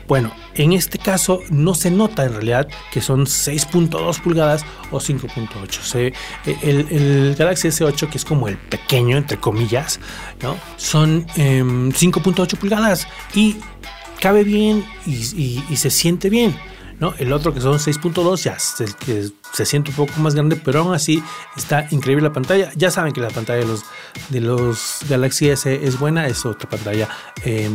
Bueno, 0.07 0.31
en 0.55 0.71
este 0.71 0.97
caso 0.97 1.41
no 1.49 1.75
se 1.75 1.91
nota 1.91 2.23
en 2.23 2.33
realidad 2.33 2.67
que 2.91 3.01
son 3.01 3.25
6.2 3.25 4.21
pulgadas 4.21 4.65
o 4.89 4.99
5.8. 4.99 6.13
El, 6.61 7.35
Galaxy 7.35 7.67
S8, 7.67 8.09
que 8.09 8.17
es 8.17 8.23
como 8.23 8.47
el 8.47 8.57
pequeño, 8.57 9.17
entre 9.17 9.37
comillas, 9.37 9.99
¿no? 10.41 10.55
son 10.77 11.27
5.8 11.27 12.53
em, 12.53 12.59
pulgadas 12.59 13.07
y 13.35 13.57
cabe 14.21 14.43
bien 14.43 14.85
y, 15.05 15.75
se 15.75 15.89
siente 15.89 16.29
bien. 16.29 16.55
¿No? 16.99 17.13
El 17.17 17.31
otro 17.33 17.53
que 17.53 17.61
son 17.61 17.75
6.2 17.75 18.43
ya 18.43 18.57
el 18.83 18.95
que 18.95 19.29
se 19.53 19.65
siente 19.65 19.91
un 19.91 19.95
poco 19.95 20.19
más 20.19 20.35
grande, 20.35 20.55
pero 20.55 20.79
aún 20.79 20.93
así 20.93 21.23
está 21.55 21.87
increíble 21.91 22.23
la 22.23 22.33
pantalla. 22.33 22.71
Ya 22.75 22.91
saben 22.91 23.13
que 23.13 23.21
la 23.21 23.29
pantalla 23.29 23.59
de 23.59 23.67
los, 23.67 23.83
de 24.29 24.41
los 24.41 24.99
Galaxy 25.09 25.49
S 25.49 25.73
es 25.73 25.99
buena, 25.99 26.27
es 26.27 26.45
otra 26.45 26.69
pantalla 26.69 27.07
eh, 27.43 27.69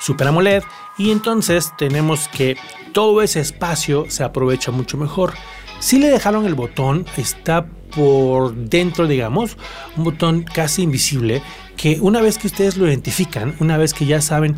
Super 0.00 0.28
AMOLED. 0.28 0.62
Y 0.98 1.10
entonces 1.10 1.72
tenemos 1.76 2.28
que 2.28 2.56
todo 2.92 3.22
ese 3.22 3.40
espacio 3.40 4.06
se 4.08 4.24
aprovecha 4.24 4.70
mucho 4.70 4.96
mejor. 4.96 5.34
Si 5.80 5.98
le 5.98 6.08
dejaron 6.08 6.46
el 6.46 6.54
botón, 6.54 7.06
está 7.16 7.66
por 7.94 8.54
dentro, 8.54 9.06
digamos, 9.06 9.56
un 9.96 10.04
botón 10.04 10.44
casi 10.44 10.82
invisible 10.82 11.42
que 11.76 11.98
una 12.00 12.20
vez 12.20 12.38
que 12.38 12.46
ustedes 12.46 12.76
lo 12.76 12.86
identifican, 12.86 13.54
una 13.60 13.76
vez 13.76 13.92
que 13.92 14.06
ya 14.06 14.20
saben 14.20 14.56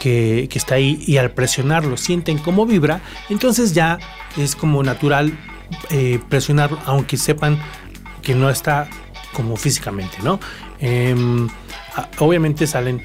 que, 0.00 0.48
está 0.54 0.76
ahí 0.76 1.02
y 1.06 1.18
al 1.18 1.32
presionarlo 1.32 1.96
sienten 1.96 2.38
cómo 2.38 2.66
vibra, 2.66 3.00
entonces 3.28 3.74
ya 3.74 3.98
es 4.36 4.56
como 4.56 4.82
natural 4.82 5.36
eh, 5.90 6.20
presionarlo, 6.28 6.78
aunque 6.86 7.16
sepan 7.16 7.58
que 8.22 8.34
no 8.34 8.50
está 8.50 8.88
como 9.32 9.56
físicamente, 9.56 10.18
¿no? 10.22 10.40
Em, 10.78 11.48
obviamente 12.18 12.66
salen 12.66 13.02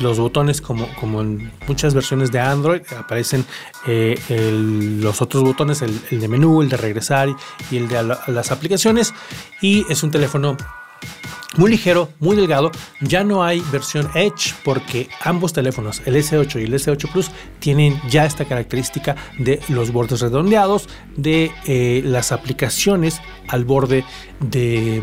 los 0.00 0.18
botones 0.18 0.60
como, 0.60 0.88
como 0.94 1.20
en 1.20 1.52
muchas 1.68 1.94
versiones 1.94 2.32
de 2.32 2.40
Android 2.40 2.82
aparecen 2.98 3.44
eh, 3.86 4.18
los 5.00 5.22
otros 5.22 5.44
botones, 5.44 5.82
el, 5.82 6.20
de 6.20 6.28
menú, 6.28 6.62
el 6.62 6.68
de 6.68 6.76
regresar 6.76 7.28
y 7.70 7.76
el 7.76 7.88
de 7.88 8.02
las 8.02 8.50
aplicaciones 8.50 9.14
y 9.60 9.84
es 9.90 10.02
un 10.02 10.10
teléfono 10.10 10.56
muy 11.56 11.70
ligero, 11.70 12.08
muy 12.20 12.36
delgado. 12.36 12.70
Ya 13.00 13.24
no 13.24 13.44
hay 13.44 13.62
versión 13.72 14.08
Edge 14.14 14.54
porque 14.64 15.08
ambos 15.22 15.52
teléfonos, 15.52 16.02
el 16.04 16.16
S8 16.16 16.60
y 16.60 16.64
el 16.64 16.74
S8 16.74 17.10
Plus, 17.12 17.30
tienen 17.58 18.00
ya 18.08 18.24
esta 18.24 18.44
característica 18.44 19.16
de 19.38 19.60
los 19.68 19.92
bordes 19.92 20.20
redondeados, 20.20 20.88
de 21.16 21.50
eh, 21.66 22.02
las 22.04 22.32
aplicaciones 22.32 23.20
al 23.48 23.64
borde 23.64 24.04
de 24.40 25.02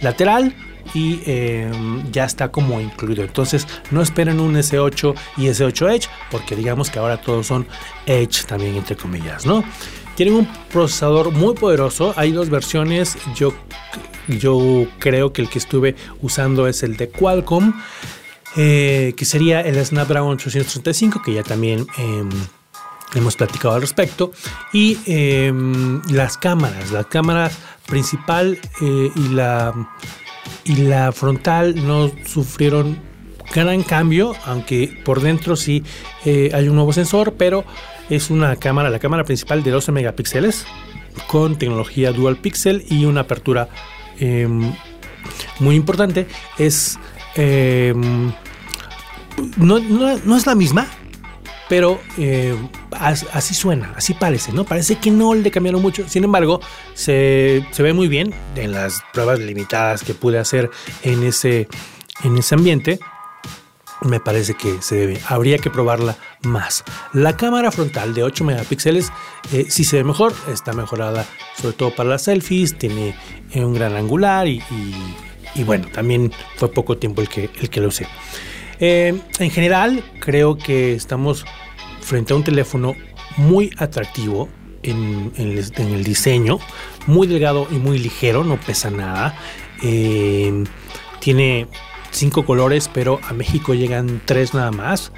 lateral 0.00 0.54
y 0.92 1.20
em, 1.24 2.10
ya 2.12 2.24
está 2.24 2.50
como 2.50 2.80
incluido. 2.80 3.22
Entonces 3.22 3.66
no 3.90 4.02
esperen 4.02 4.40
un 4.40 4.54
S8 4.54 5.14
y 5.38 5.46
S8 5.46 5.94
Edge 5.94 6.08
porque 6.30 6.56
digamos 6.56 6.90
que 6.90 6.98
ahora 6.98 7.16
todos 7.16 7.46
son 7.46 7.66
Edge 8.06 8.44
también 8.46 8.76
entre 8.76 8.96
comillas, 8.96 9.46
¿no? 9.46 9.64
Tienen 10.16 10.34
un 10.34 10.48
procesador 10.70 11.32
muy 11.32 11.54
poderoso. 11.54 12.14
Hay 12.16 12.30
dos 12.32 12.48
versiones. 12.48 13.18
Yo, 13.34 13.52
yo 14.28 14.86
creo 14.98 15.32
que 15.32 15.42
el 15.42 15.48
que 15.48 15.58
estuve 15.58 15.96
usando 16.22 16.68
es 16.68 16.82
el 16.82 16.96
de 16.96 17.08
Qualcomm, 17.08 17.72
eh, 18.56 19.14
que 19.16 19.24
sería 19.24 19.60
el 19.60 19.84
Snapdragon 19.84 20.34
835, 20.34 21.20
que 21.22 21.34
ya 21.34 21.42
también 21.42 21.86
em, 21.98 22.28
hemos 23.14 23.34
platicado 23.34 23.74
al 23.74 23.80
respecto. 23.80 24.30
Y 24.72 24.98
em, 25.06 26.00
las 26.10 26.38
cámaras, 26.38 26.92
la 26.92 27.04
cámara 27.04 27.50
principal 27.86 28.58
eh, 28.80 29.10
y, 29.14 29.28
la, 29.30 29.74
y 30.64 30.76
la 30.76 31.10
frontal 31.10 31.84
no 31.84 32.12
sufrieron 32.24 32.98
gran 33.52 33.82
cambio, 33.82 34.34
aunque 34.46 35.02
por 35.04 35.20
dentro 35.20 35.56
sí 35.56 35.82
eh, 36.24 36.50
hay 36.54 36.68
un 36.68 36.76
nuevo 36.76 36.92
sensor, 36.92 37.34
pero 37.36 37.64
es 38.10 38.30
una 38.30 38.56
cámara, 38.56 38.90
la 38.90 38.98
cámara 38.98 39.24
principal 39.24 39.62
de 39.62 39.70
12 39.70 39.92
megapíxeles 39.92 40.66
con 41.26 41.56
tecnología 41.56 42.12
dual 42.12 42.36
pixel 42.36 42.84
y 42.88 43.04
una 43.04 43.22
apertura 43.22 43.68
em, 44.18 44.72
muy 45.60 45.76
importante. 45.76 46.26
Es 46.58 46.98
em, 47.36 48.32
no, 49.56 50.36
es 50.36 50.46
la 50.46 50.54
misma, 50.54 50.86
pero 51.68 52.00
eh, 52.18 52.56
así 52.92 53.54
suena, 53.54 53.92
así 53.96 54.14
parece, 54.14 54.52
¿no? 54.52 54.64
Parece 54.64 54.96
que 54.96 55.10
no 55.10 55.34
le 55.34 55.50
cambiaron 55.50 55.82
mucho. 55.82 56.08
Sin 56.08 56.24
embargo, 56.24 56.60
se, 56.94 57.64
se, 57.70 57.82
ve 57.82 57.92
muy 57.92 58.08
bien 58.08 58.34
en 58.56 58.72
las 58.72 59.02
pruebas 59.12 59.40
limitadas 59.40 60.04
que 60.04 60.14
pude 60.14 60.38
hacer 60.38 60.70
en 61.02 61.22
ese, 61.24 61.68
en 62.22 62.38
ese 62.38 62.54
ambiente 62.54 63.00
me 64.04 64.20
parece 64.20 64.54
que 64.54 64.80
se 64.80 64.96
debe. 64.96 65.20
Habría 65.26 65.58
que 65.58 65.70
probarla 65.70 66.16
más. 66.42 66.84
La 67.12 67.36
cámara 67.36 67.70
frontal 67.70 68.14
de 68.14 68.22
8 68.22 68.44
megapíxeles 68.44 69.12
eh, 69.52 69.66
sí 69.68 69.84
se 69.84 69.96
ve 69.96 70.04
mejor, 70.04 70.32
está 70.52 70.72
mejorada 70.72 71.26
sobre 71.60 71.74
todo 71.76 71.94
para 71.94 72.10
las 72.10 72.22
selfies, 72.22 72.76
tiene 72.76 73.14
eh, 73.52 73.64
un 73.64 73.74
gran 73.74 73.94
angular 73.96 74.46
y, 74.46 74.62
bueno, 75.64 75.86
también 75.92 76.32
fue 76.56 76.70
poco 76.70 76.98
tiempo 76.98 77.20
el 77.20 77.28
que, 77.28 77.50
el 77.60 77.70
que 77.70 77.80
lo 77.80 77.88
usé. 77.88 78.06
Eh, 78.80 79.18
en 79.38 79.50
general, 79.50 80.04
creo 80.20 80.58
que 80.58 80.94
estamos 80.94 81.44
frente 82.00 82.32
a 82.32 82.36
un 82.36 82.44
teléfono 82.44 82.94
muy 83.36 83.70
atractivo 83.78 84.48
en, 84.82 85.32
el 85.36 86.04
diseño, 86.04 86.58
muy 87.06 87.26
delgado 87.26 87.66
y 87.70 87.76
muy 87.76 87.98
ligero, 87.98 88.44
no 88.44 88.60
pesa 88.60 88.90
nada. 88.90 89.34
tiene 91.20 91.68
cinco 92.14 92.44
colores, 92.44 92.90
pero 92.92 93.20
a 93.28 93.32
México 93.32 93.74
llegan 93.74 94.22
tres 94.24 94.54
nada 94.54 94.70
más. 94.70 95.12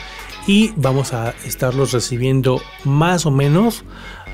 Y 0.47 0.73
vamos 0.77 1.13
a 1.13 1.35
estarlos 1.45 1.93
recibiendo 1.93 2.61
más 2.85 3.27
o 3.27 3.31
menos 3.31 3.85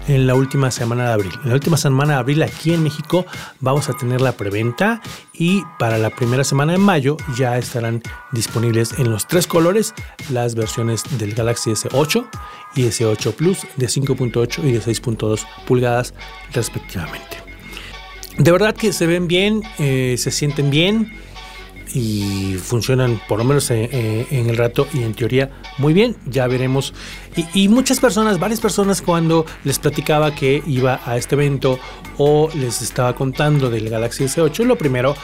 en 0.08 0.26
la 0.26 0.34
última 0.34 0.70
semana 0.70 1.06
de 1.06 1.12
abril. 1.12 1.32
En 1.42 1.50
la 1.50 1.54
última 1.54 1.76
semana 1.76 2.14
de 2.14 2.18
abril 2.20 2.42
aquí 2.42 2.72
en 2.72 2.82
México 2.82 3.24
vamos 3.60 3.88
a 3.88 3.94
tener 3.94 4.20
la 4.20 4.32
preventa 4.32 5.00
y 5.32 5.62
para 5.78 5.98
la 5.98 6.10
primera 6.10 6.44
semana 6.44 6.72
de 6.72 6.78
mayo 6.78 7.16
ya 7.36 7.56
estarán 7.58 8.02
disponibles 8.32 8.98
en 8.98 9.10
los 9.10 9.26
tres 9.26 9.46
colores 9.46 9.94
las 10.30 10.54
versiones 10.54 11.04
del 11.18 11.34
Galaxy 11.34 11.70
S8 11.70 12.26
y 12.74 12.82
S8 12.84 13.32
Plus 13.34 13.60
de 13.76 13.86
5.8 13.86 14.64
y 14.64 14.72
de 14.72 14.80
6.2 14.80 15.46
pulgadas 15.66 16.14
respectivamente. 16.52 17.38
De 18.38 18.50
verdad 18.50 18.74
que 18.74 18.92
se 18.92 19.06
ven 19.06 19.28
bien, 19.28 19.62
eh, 19.78 20.16
se 20.18 20.30
sienten 20.30 20.70
bien 20.70 21.12
y 21.94 22.56
funcionan 22.62 23.20
por 23.28 23.38
lo 23.38 23.44
menos 23.44 23.70
eh, 23.70 23.88
eh, 23.92 24.26
en, 24.30 24.48
el 24.48 24.56
rato 24.56 24.86
y 24.92 25.02
en 25.02 25.14
teoría 25.14 25.50
muy 25.78 25.92
bien. 25.92 26.16
Ya 26.26 26.46
veremos. 26.46 26.94
Y, 27.54 27.68
muchas 27.68 28.00
personas, 28.00 28.38
varias 28.38 28.60
personas 28.60 29.02
cuando 29.02 29.46
les 29.64 29.78
platicaba 29.78 30.34
que 30.34 30.62
iba 30.66 31.00
a 31.04 31.16
este 31.16 31.34
evento 31.34 31.78
o 32.18 32.50
les 32.54 32.82
estaba 32.82 33.14
contando 33.14 33.70
del 33.70 33.88
Galaxy 33.88 34.24
S8, 34.24 34.64
lo 34.64 34.76
primero 34.76 35.14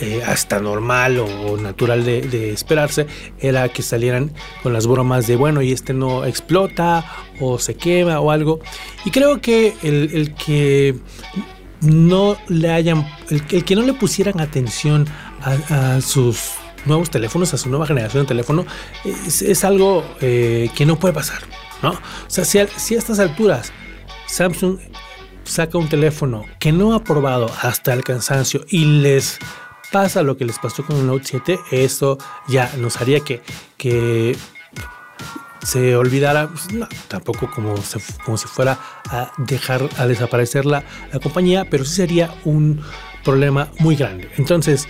eh, 0.00 0.22
hasta 0.24 0.60
normal 0.60 1.18
o 1.18 1.56
natural 1.56 2.04
de, 2.04 2.52
esperarse 2.52 3.06
era 3.40 3.68
que 3.68 3.82
salieran 3.82 4.32
con 4.62 4.72
las 4.72 4.86
bromas 4.86 5.26
de 5.26 5.34
bueno 5.34 5.62
y 5.62 5.72
este 5.72 5.92
no 5.92 6.24
explota 6.24 7.04
o 7.40 7.58
se 7.58 7.74
quema 7.74 8.20
o 8.20 8.30
algo 8.30 8.60
y 9.04 9.10
creo 9.10 9.40
que 9.40 9.74
el, 9.82 10.32
que 10.34 10.94
no 11.80 12.36
le 12.48 12.70
hayan 12.70 13.04
el, 13.30 13.42
el, 13.50 13.64
que 13.64 13.74
no 13.74 13.82
le 13.82 13.92
pusieran 13.92 14.40
atención 14.40 15.06
a, 15.42 16.00
sus 16.00 16.52
nuevos 16.86 17.10
teléfonos, 17.10 17.52
a 17.54 17.58
su 17.58 17.68
nueva 17.68 17.86
generación 17.86 18.24
de 18.24 18.28
teléfono, 18.28 18.66
es, 19.04 19.64
algo 19.64 20.04
eh, 20.20 20.70
que 20.74 20.86
no 20.86 20.98
puede 20.98 21.14
pasar, 21.14 21.42
¿no? 21.82 21.90
O 21.90 21.98
sea, 22.28 22.44
si 22.44 22.58
a, 22.58 22.64
estas 22.64 23.18
alturas 23.18 23.72
Samsung 24.26 24.78
saca 25.44 25.78
un 25.78 25.88
teléfono 25.88 26.44
que 26.58 26.72
no 26.72 26.94
ha 26.94 27.02
probado 27.02 27.50
hasta 27.62 27.92
el 27.92 28.04
cansancio 28.04 28.64
y 28.68 28.84
les 28.84 29.38
pasa 29.90 30.22
lo 30.22 30.36
que 30.36 30.44
les 30.44 30.58
pasó 30.58 30.84
con 30.84 30.96
el 30.96 31.06
Note 31.06 31.24
7, 31.24 31.58
eso 31.72 32.18
ya 32.48 32.72
nos 32.78 33.00
haría 33.00 33.20
que, 33.20 33.42
que 33.76 34.36
se 35.62 35.96
olvidara, 35.96 36.48
pues, 36.48 36.68
tampoco 37.08 37.50
como, 37.50 37.74
como 38.24 38.36
si 38.36 38.46
fuera 38.46 38.78
a 39.08 39.32
dejar 39.38 39.88
a 39.98 40.06
desaparecer 40.06 40.64
la, 40.64 40.84
la 41.12 41.20
compañía, 41.20 41.66
pero 41.68 41.84
sí 41.84 41.96
sería 41.96 42.34
un 42.44 42.80
problema 43.24 43.68
muy 43.78 43.96
grande. 43.96 44.30
Entonces, 44.36 44.88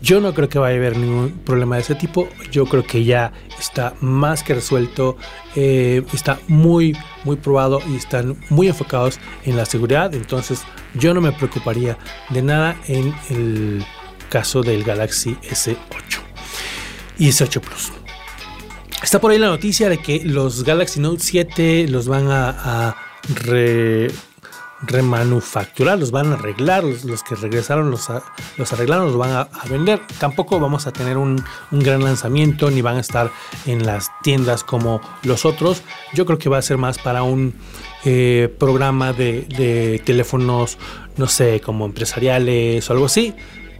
yo 0.00 0.20
no 0.20 0.32
creo 0.34 0.48
que 0.48 0.58
vaya 0.58 0.76
a 0.76 0.78
haber 0.78 0.96
ningún 0.96 1.32
problema 1.44 1.76
de 1.76 1.82
ese 1.82 1.94
tipo. 1.94 2.28
Yo 2.50 2.66
creo 2.66 2.84
que 2.84 3.04
ya 3.04 3.32
está 3.58 3.94
más 4.00 4.42
que 4.42 4.54
resuelto. 4.54 5.16
Eh, 5.56 6.02
está 6.12 6.38
muy, 6.46 6.96
muy 7.24 7.36
probado 7.36 7.80
y 7.88 7.96
están 7.96 8.36
muy 8.50 8.68
enfocados 8.68 9.18
en 9.44 9.56
la 9.56 9.66
seguridad. 9.66 10.14
Entonces 10.14 10.62
yo 10.94 11.14
no 11.14 11.20
me 11.20 11.32
preocuparía 11.32 11.98
de 12.30 12.42
nada 12.42 12.76
en 12.86 13.12
el 13.30 13.84
caso 14.28 14.62
del 14.62 14.84
Galaxy 14.84 15.36
S8 15.42 15.76
y 17.18 17.28
S8 17.28 17.60
Plus. 17.60 17.92
Está 19.02 19.20
por 19.20 19.30
ahí 19.30 19.38
la 19.38 19.48
noticia 19.48 19.88
de 19.88 19.98
que 19.98 20.24
los 20.24 20.64
Galaxy 20.64 21.00
Note 21.00 21.22
7 21.22 21.88
los 21.88 22.08
van 22.08 22.30
a, 22.30 22.50
a 22.50 22.96
re, 23.34 24.10
remanufacturar, 24.80 25.98
los 25.98 26.10
van 26.10 26.32
a 26.32 26.34
arreglar, 26.34 26.84
los, 26.84 27.22
que 27.22 27.34
regresaron 27.34 27.90
los, 27.90 28.08
los 28.56 28.72
arreglaron, 28.72 29.06
los 29.06 29.16
van 29.16 29.30
a, 29.32 29.48
vender. 29.68 30.00
Tampoco 30.18 30.60
vamos 30.60 30.86
a 30.86 30.92
tener 30.92 31.16
un, 31.16 31.42
gran 31.70 32.02
lanzamiento 32.02 32.70
ni 32.70 32.82
van 32.82 32.96
a 32.96 33.00
estar 33.00 33.30
en 33.66 33.84
las 33.86 34.10
tiendas 34.22 34.64
como 34.64 35.00
los 35.22 35.44
otros. 35.44 35.82
Yo 36.14 36.26
creo 36.26 36.38
que 36.38 36.48
va 36.48 36.58
a 36.58 36.62
ser 36.62 36.78
más 36.78 36.98
para 36.98 37.22
un 37.22 37.54
eh, 38.04 38.54
programa 38.58 39.12
de, 39.12 39.42
de 39.42 40.00
teléfonos, 40.04 40.78
no 41.16 41.26
sé, 41.26 41.60
como 41.60 41.86
empresariales 41.86 42.88
o 42.88 42.92
algo 42.92 43.06
así. 43.06 43.34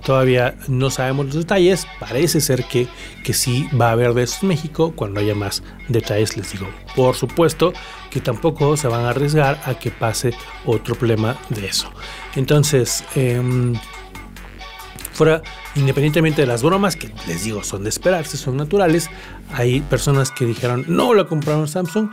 Todavía 0.05 0.57
no 0.69 0.91
sabemos 0.91 1.27
los 1.27 1.35
detalles. 1.35 1.87
Parece 2.01 2.41
ser 2.41 2.65
que, 2.65 2.89
que 3.25 3.35
sí 3.35 3.69
va 3.79 3.89
a 3.89 3.93
haber 3.93 4.15
de 4.15 4.29
México. 4.43 4.93
Cuando 4.95 5.21
haya 5.21 5.35
más 5.35 5.63
detalles 5.89 6.37
les 6.37 6.53
digo. 6.53 6.69
Por 6.95 7.15
supuesto 7.15 7.73
que 8.11 8.21
tampoco 8.21 8.77
se 8.77 8.89
van 8.89 9.05
a 9.05 9.11
arriesgar 9.11 9.61
a 9.65 9.75
que 9.75 9.91
pase 9.91 10.33
otro 10.65 10.95
problema 10.95 11.37
de 11.51 11.67
eso. 11.67 11.91
Entonces, 12.37 13.05
em, 13.15 13.75
fuera, 15.13 15.43
independientemente 15.75 16.43
de 16.43 16.47
las 16.47 16.63
bromas, 16.63 16.97
que 16.97 17.13
les 17.27 17.45
digo 17.45 17.65
son 17.65 17.83
de 17.83 17.91
esperarse, 17.91 18.37
son 18.37 18.57
naturales, 18.57 19.11
hay 19.53 19.81
personas 19.81 20.31
que 20.31 20.45
dijeron 20.45 20.85
no 20.89 21.15
lo 21.15 21.29
compraron 21.29 21.69
Samsung 21.69 22.11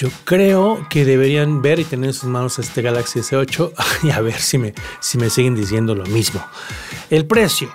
yo 0.00 0.08
creo 0.24 0.86
que 0.88 1.04
deberían 1.04 1.60
ver 1.60 1.78
y 1.78 1.84
tener 1.84 2.08
en 2.08 2.14
sus 2.14 2.24
manos 2.24 2.58
este 2.58 2.80
Galaxy 2.80 3.18
S8 3.18 3.72
y 4.04 4.10
a 4.10 4.20
ver 4.22 4.40
si 4.40 4.56
me, 4.56 4.72
si 4.98 5.18
me 5.18 5.28
siguen 5.28 5.54
diciendo 5.54 5.94
lo 5.94 6.06
mismo. 6.06 6.42
El 7.10 7.26
precio. 7.26 7.70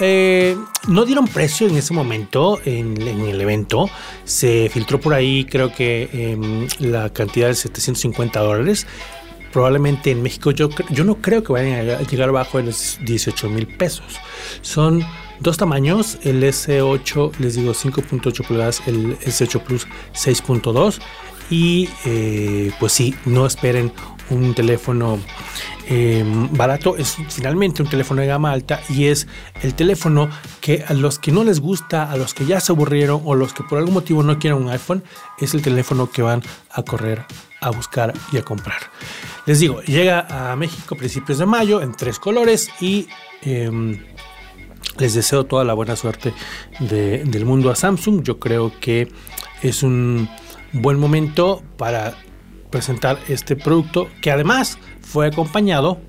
Eh, 0.00 0.56
no 0.88 1.04
dieron 1.04 1.28
precio 1.28 1.68
en 1.68 1.76
ese 1.76 1.94
momento 1.94 2.58
en, 2.64 3.00
el 3.00 3.40
evento. 3.40 3.88
Se 4.24 4.68
filtró 4.72 5.00
por 5.00 5.14
ahí, 5.14 5.44
creo 5.44 5.72
que 5.72 6.08
em, 6.12 6.66
la 6.80 7.12
cantidad 7.12 7.46
de 7.46 7.54
750 7.54 8.40
dólares. 8.40 8.84
Probablemente 9.52 10.10
en 10.10 10.20
México 10.20 10.50
yo, 10.50 10.70
yo 10.90 11.04
no 11.04 11.16
creo 11.22 11.44
que 11.44 11.52
vayan 11.52 11.90
a 11.90 12.02
llegar 12.02 12.32
bajo 12.32 12.58
de 12.58 12.64
los 12.64 12.98
18 13.04 13.48
mil 13.50 13.68
pesos. 13.68 14.18
Son 14.62 15.04
dos 15.38 15.56
tamaños, 15.56 16.18
el 16.24 16.42
S8, 16.42 17.36
les 17.38 17.54
digo 17.54 17.72
5.8 17.72 18.46
pulgadas, 18.46 18.82
el 18.86 19.16
S8 19.20 19.62
Plus 19.62 19.86
6.2 20.12 21.00
y 21.50 21.88
eh, 22.04 22.72
pues 22.78 22.92
sí, 22.92 23.14
no 23.24 23.46
esperen 23.46 23.92
un 24.30 24.54
teléfono 24.54 25.18
eh, 25.88 26.22
barato, 26.50 26.96
es 26.96 27.16
finalmente 27.30 27.82
un 27.82 27.88
teléfono 27.88 28.20
de 28.20 28.26
gama 28.26 28.52
alta 28.52 28.80
y 28.90 29.06
es 29.06 29.26
el 29.62 29.74
teléfono 29.74 30.28
que 30.60 30.84
a 30.86 30.92
los 30.92 31.18
que 31.18 31.32
no 31.32 31.44
les 31.44 31.60
gusta, 31.60 32.10
a 32.10 32.16
los 32.18 32.34
que 32.34 32.44
ya 32.44 32.60
se 32.60 32.72
aburrieron 32.72 33.22
o 33.24 33.34
los 33.34 33.54
que 33.54 33.62
por 33.62 33.78
algún 33.78 33.94
motivo 33.94 34.22
no 34.22 34.38
quieren 34.38 34.62
un 34.62 34.68
iPhone, 34.68 35.02
es 35.38 35.54
el 35.54 35.62
teléfono 35.62 36.10
que 36.10 36.20
van 36.20 36.42
a 36.70 36.82
correr 36.82 37.24
a 37.60 37.70
buscar 37.70 38.12
y 38.32 38.36
a 38.36 38.42
comprar. 38.42 38.78
Les 39.46 39.60
digo, 39.60 39.80
llega 39.82 40.52
a 40.52 40.54
México 40.56 40.94
a 40.94 40.98
principios 40.98 41.38
de 41.38 41.46
mayo 41.46 41.80
en 41.80 41.92
tres 41.92 42.18
colores 42.18 42.70
y 42.80 43.08
em, 43.40 44.04
les 44.98 45.14
deseo 45.14 45.44
toda 45.46 45.64
la 45.64 45.72
buena 45.72 45.96
suerte 45.96 46.34
del 46.80 47.46
mundo 47.46 47.70
a 47.70 47.76
Samsung. 47.76 48.22
Yo 48.22 48.38
creo 48.38 48.72
que 48.78 49.08
es 49.62 49.82
un 49.82 50.28
buen 50.72 50.98
momento 50.98 51.62
para 51.76 52.14
presentar 52.70 53.18
este 53.28 53.56
producto 53.56 54.08
que 54.20 54.30
además 54.30 54.78
fue 55.00 55.26
acompañado, 55.26 56.00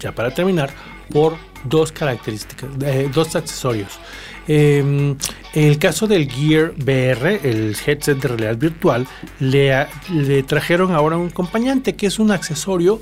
ya 0.00 0.12
para 0.12 0.34
terminar, 0.34 0.70
por 1.10 1.36
dos 1.64 1.92
características, 1.92 2.70
eh, 2.82 3.10
dos 3.12 3.36
accesorios. 3.36 3.98
Eh, 4.46 5.14
el 5.54 5.78
caso 5.78 6.06
del 6.06 6.30
Gear 6.30 6.74
VR, 6.76 7.40
el 7.42 7.76
headset 7.86 8.18
de 8.18 8.28
realidad 8.28 8.56
virtual, 8.56 9.06
le, 9.40 9.86
le 10.10 10.42
trajeron 10.42 10.92
ahora 10.92 11.16
un 11.16 11.28
acompañante 11.28 11.94
que 11.94 12.06
es 12.06 12.18
un 12.18 12.30
accesorio 12.30 13.00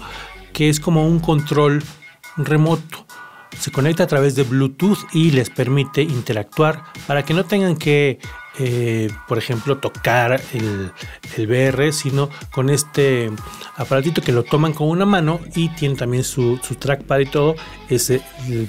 que 0.52 0.68
es 0.68 0.78
como 0.78 1.06
un 1.06 1.18
control 1.18 1.82
remoto 2.36 3.06
se 3.58 3.70
conecta 3.70 4.04
a 4.04 4.06
través 4.06 4.34
de 4.34 4.42
Bluetooth 4.42 4.98
y 5.12 5.30
les 5.30 5.50
permite 5.50 6.02
interactuar 6.02 6.84
para 7.06 7.24
que 7.24 7.34
no 7.34 7.44
tengan 7.44 7.76
que 7.76 8.18
eh, 8.58 9.08
por 9.28 9.38
ejemplo, 9.38 9.78
tocar 9.78 10.38
el, 10.52 10.92
el, 11.38 11.46
VR, 11.46 11.90
sino 11.90 12.28
con 12.50 12.68
este 12.68 13.30
aparatito 13.76 14.20
que 14.20 14.30
lo 14.30 14.42
toman 14.42 14.74
con 14.74 14.88
una 14.88 15.06
mano 15.06 15.40
y 15.54 15.70
tiene 15.70 15.94
también 15.94 16.22
su, 16.22 16.58
su, 16.62 16.74
trackpad 16.74 17.20
y 17.20 17.26
todo. 17.26 17.54
Ese 17.88 18.20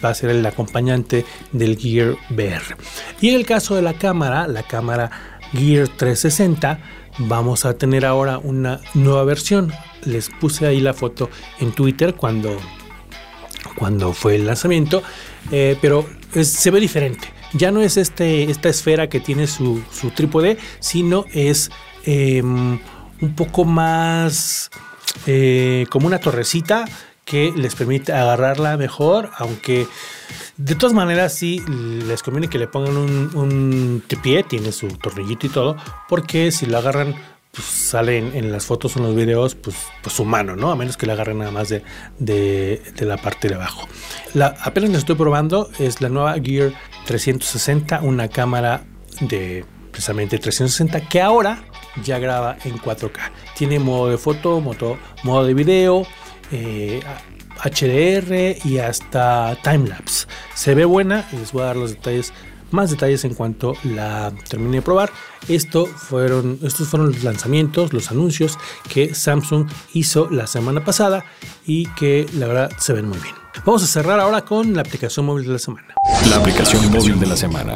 va 0.04 0.10
a 0.10 0.14
ser 0.14 0.30
el 0.30 0.46
acompañante 0.46 1.26
del 1.52 1.78
Gear 1.78 2.16
VR. 2.30 2.78
Y 3.20 3.30
en 3.30 3.36
el 3.36 3.46
caso 3.46 3.76
de 3.76 3.82
la 3.82 3.94
cámara, 3.94 4.48
la 4.48 4.64
cámara 4.64 5.12
Gear 5.52 5.90
360, 5.90 6.80
vamos 7.18 7.66
a 7.66 7.78
tener 7.78 8.06
ahora 8.06 8.38
una 8.38 8.80
nueva 8.94 9.26
versión. 9.26 9.74
Les 10.06 10.30
puse 10.30 10.66
ahí 10.66 10.80
la 10.80 10.94
foto 10.94 11.30
en 11.60 11.74
Twitter 11.74 12.16
cuando, 12.16 12.58
cuando 13.76 14.14
fue 14.14 14.36
el 14.36 14.46
lanzamiento, 14.46 15.04
eh, 15.52 15.78
pero 15.82 16.08
se 16.42 16.72
ve 16.72 16.80
diferente. 16.80 17.32
Ya 17.54 17.72
no 17.72 17.82
es 17.82 17.98
este, 17.98 18.50
esta 18.50 18.70
esfera 18.70 19.10
que 19.10 19.20
tiene 19.20 19.48
su, 19.48 19.84
su 19.92 20.10
trípode, 20.12 20.58
sino 20.80 21.26
es 21.32 21.70
em, 22.06 22.80
un 23.22 23.36
poco 23.36 23.64
más 23.64 24.72
eh, 25.28 25.86
como 25.90 26.08
una 26.08 26.20
torrecita 26.20 26.86
que 27.26 27.54
les 27.56 27.76
permite 27.76 28.12
agarrarla 28.12 28.76
mejor, 28.76 29.30
aunque 29.38 29.88
de 30.58 30.76
todas 30.76 30.94
maneras 30.94 31.34
sí 31.34 31.64
les 31.68 32.22
conviene 32.22 32.50
que 32.50 32.60
le 32.60 32.68
pongan 32.68 32.98
un, 32.98 33.32
un 33.34 34.04
tiene 34.50 34.72
su 34.72 34.88
tornillito 34.98 35.48
y 35.48 35.50
todo, 35.50 35.78
porque 36.10 36.52
si 36.52 36.66
lo 36.66 36.78
agarran 36.78 37.16
pues 37.54 37.68
sale 37.68 38.18
en, 38.18 38.52
las 38.52 38.66
fotos 38.66 38.96
o 38.96 39.00
en 39.00 39.06
los 39.06 39.16
videos, 39.16 39.54
pues, 39.54 39.76
pues 40.02 40.20
humano, 40.20 40.56
¿no? 40.56 40.72
A 40.72 40.76
menos 40.76 40.98
que 40.98 41.06
le 41.06 41.12
agarren 41.12 41.38
nada 41.38 41.52
más 41.52 41.70
de, 41.70 41.84
de, 42.18 43.06
la 43.06 43.18
parte 43.18 43.48
de 43.48 43.54
abajo. 43.54 43.88
La, 44.34 44.56
apenas 44.64 44.90
la 44.90 44.98
estoy 44.98 45.16
probando, 45.16 45.70
es 45.78 46.02
la 46.02 46.10
nueva 46.10 46.34
Gear 46.42 46.74
360, 47.06 48.02
una 48.02 48.28
cámara 48.28 48.86
de 49.22 49.66
precisamente 49.92 50.40
360 50.40 51.08
que 51.08 51.22
ahora 51.22 51.64
ya 52.04 52.18
graba 52.18 52.58
en 52.66 52.80
4K. 52.80 53.20
Tiene 53.56 53.78
modo 53.78 54.10
de 54.10 54.18
foto, 54.18 54.60
modo, 54.60 54.98
modo 55.22 55.46
de 55.46 55.54
video, 55.54 56.08
HDR 56.50 58.34
eh, 58.34 58.58
y 58.66 58.80
hasta 58.80 59.56
timelapse. 59.62 60.26
Se 60.56 60.74
ve 60.74 60.86
buena, 60.86 61.28
les 61.32 61.52
voy 61.52 61.62
a 61.62 61.66
dar 61.66 61.76
los 61.76 61.92
detalles 61.92 62.34
más 62.74 62.90
detalles 62.90 63.24
en 63.24 63.34
cuanto 63.34 63.76
la 63.84 64.34
termine 64.50 64.78
de 64.78 64.82
probar. 64.82 65.12
Esto 65.48 65.86
fueron, 65.86 66.60
estos 66.64 66.88
fueron 66.88 67.12
los 67.12 67.24
lanzamientos, 67.24 67.94
los 67.94 68.12
anuncios 68.12 68.58
que 68.90 69.14
Samsung 69.14 69.68
hizo 69.94 70.30
la 70.30 70.48
semana 70.48 70.84
pasada 70.84 71.24
y 71.66 71.86
que 71.94 72.26
la 72.38 72.48
verdad 72.48 72.72
se 72.80 72.94
ven 72.94 73.08
muy 73.08 73.20
bien. 73.20 73.36
Vamos 73.66 73.84
a 73.84 73.88
cerrar 73.88 74.20
ahora 74.20 74.42
con 74.42 74.74
la 74.74 74.82
aplicación 74.82 75.26
móvil 75.26 75.46
de 75.46 75.54
la 75.54 75.60
semana. 75.60 75.96
La 76.30 76.38
aplicación 76.38 76.92
móvil 76.92 77.20
de 77.20 77.26
la 77.28 77.38
semana. 77.38 77.74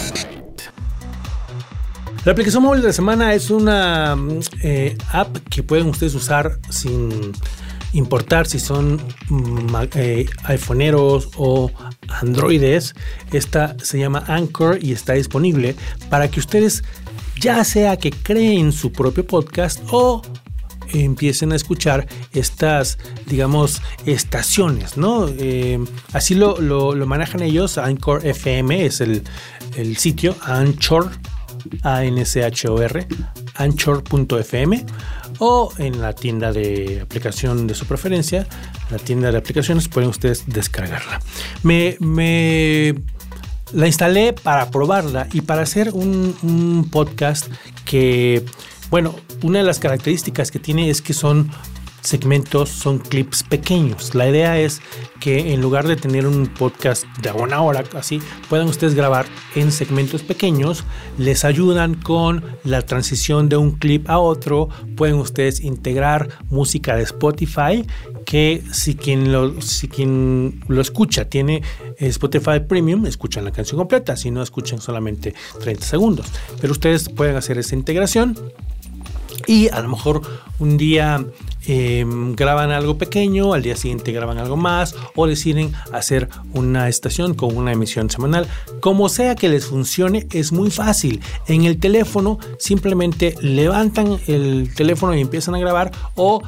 La 2.26 2.32
aplicación 2.34 2.64
móvil 2.64 2.82
de 2.82 2.88
la 2.88 2.94
semana 2.94 3.34
es 3.34 3.50
una 3.50 4.18
eh, 4.62 4.98
app 5.14 5.38
que 5.50 5.64
pueden 5.64 5.88
ustedes 5.88 6.14
usar 6.14 6.60
sin 6.70 7.32
importar 7.94 8.48
si 8.48 8.60
son 8.60 9.02
mm, 9.30 9.76
eh, 9.96 10.26
iPhoneeros 10.46 11.30
o 11.38 11.72
Androides. 12.10 12.96
Esta 13.32 13.76
se 13.82 14.00
llama 14.00 14.24
Anchor 14.28 14.80
y 14.82 14.92
está 14.92 15.14
disponible 15.14 15.76
para 16.10 16.30
que 16.30 16.40
ustedes 16.40 16.84
ya 17.40 17.64
sea 17.64 17.98
que 17.98 18.12
creen 18.12 18.72
su 18.72 18.92
propio 18.92 19.26
podcast 19.26 19.82
o 19.92 20.22
empiecen 20.94 21.52
a 21.52 21.56
escuchar 21.56 22.08
estas, 22.34 22.98
digamos, 23.26 23.82
estaciones, 24.06 24.98
¿no? 24.98 25.28
Eh, 25.28 25.80
así 26.14 26.36
lo, 26.36 26.56
manejan 27.06 27.44
ellos. 27.44 27.78
Anchor 27.78 28.26
FM 28.26 28.86
es 28.86 29.02
el, 29.02 29.24
el 29.76 29.98
sitio, 29.98 30.36
Anchor, 30.42 31.12
A-N-C-H-O-R, 31.84 33.08
anchor.fm 33.56 34.86
o 35.40 35.72
en 35.78 36.02
la 36.02 36.14
tienda 36.14 36.52
de 36.52 37.02
aplicación 37.02 37.68
de 37.68 37.76
su 37.76 37.86
preferencia, 37.86 38.48
la 38.90 38.98
tienda 38.98 39.32
de 39.32 39.38
aplicaciones, 39.38 39.88
pueden 39.88 40.10
ustedes 40.10 40.44
descargarla. 40.48 41.20
Me, 41.64 41.98
me 42.00 42.96
la 43.74 43.88
instalé 43.88 44.34
para 44.34 44.70
probarla 44.72 45.28
y 45.34 45.42
para 45.42 45.62
hacer 45.62 45.92
un, 45.94 46.36
un 46.44 46.90
podcast 46.90 47.48
que, 47.86 48.44
bueno, 48.90 49.16
una 49.44 49.60
de 49.60 49.66
las 49.66 49.80
características 49.80 50.52
que 50.52 50.60
tiene 50.60 50.90
es 50.90 51.02
que 51.02 51.14
son 51.14 51.52
segmentos 52.02 52.70
son 52.70 53.00
clips 53.00 53.44
pequeños. 53.44 54.16
La 54.16 54.30
idea 54.30 54.60
es 54.60 54.82
que 55.20 55.54
en 55.54 55.62
lugar 55.62 55.88
de 55.88 55.96
tener 55.96 56.28
un 56.28 56.48
podcast 56.48 57.06
de 57.22 57.32
una 57.32 57.62
hora 57.62 57.84
así, 57.96 58.22
puedan 58.50 58.68
ustedes 58.68 58.94
grabar 58.94 59.26
en 59.56 59.72
segmentos 59.72 60.22
pequeños, 60.24 60.84
les 61.18 61.44
ayudan 61.44 61.96
con 61.96 62.44
la 62.64 62.82
transición 62.84 63.50
de 63.50 63.58
un 63.58 63.72
clip 63.72 64.10
a 64.10 64.20
otro, 64.20 64.70
pueden 64.96 65.16
ustedes 65.16 65.60
integrar 65.62 66.30
música 66.50 66.96
de 66.96 67.04
Spotify 67.04 67.86
que 68.26 68.64
si 68.72 68.96
quien 68.96 69.32
lo, 69.32 69.62
si 69.62 69.88
quien 69.88 70.62
lo 70.68 70.82
escucha 70.82 71.26
tiene 71.26 71.64
Spotify 71.98 72.60
Premium, 72.68 73.06
escuchan 73.06 73.46
la 73.46 73.52
canción 73.52 73.78
completa, 73.78 74.16
si 74.16 74.32
no 74.32 74.42
escuchan 74.42 74.82
solamente 74.82 75.34
30 75.60 75.86
segundos. 75.86 76.28
Pero 76.60 76.74
ustedes 76.74 77.10
pueden 77.10 77.36
hacer 77.36 77.58
esa 77.58 77.76
integración 77.76 78.38
y 79.48 79.70
a 79.70 79.82
lo 79.82 79.90
mejor 79.90 80.22
un 80.60 80.78
día 80.78 81.26
Em, 81.70 82.34
graban 82.34 82.72
algo 82.72 82.98
pequeño, 82.98 83.54
al 83.54 83.62
día 83.62 83.76
siguiente 83.76 84.14
graban 84.14 84.38
algo 84.38 84.56
más 84.56 84.96
o 85.16 85.28
deciden 85.28 85.74
hacer 85.92 86.30
una 86.54 86.88
estación 86.88 87.34
con 87.34 87.56
una 87.58 87.74
emisión 87.74 88.10
semanal. 88.10 88.48
Como 88.80 89.10
sea 89.10 89.36
que 89.36 89.50
les 89.50 89.66
funcione, 89.66 90.28
es 90.32 90.54
muy 90.54 90.72
fácil. 90.72 91.22
En 91.46 91.66
el 91.66 91.78
teléfono 91.78 92.40
simplemente 92.58 93.36
levantan 93.42 94.18
el 94.28 94.74
teléfono 94.76 95.14
y 95.14 95.20
empiezan 95.20 95.56
a 95.56 95.60
grabar 95.60 95.92
o, 96.16 96.42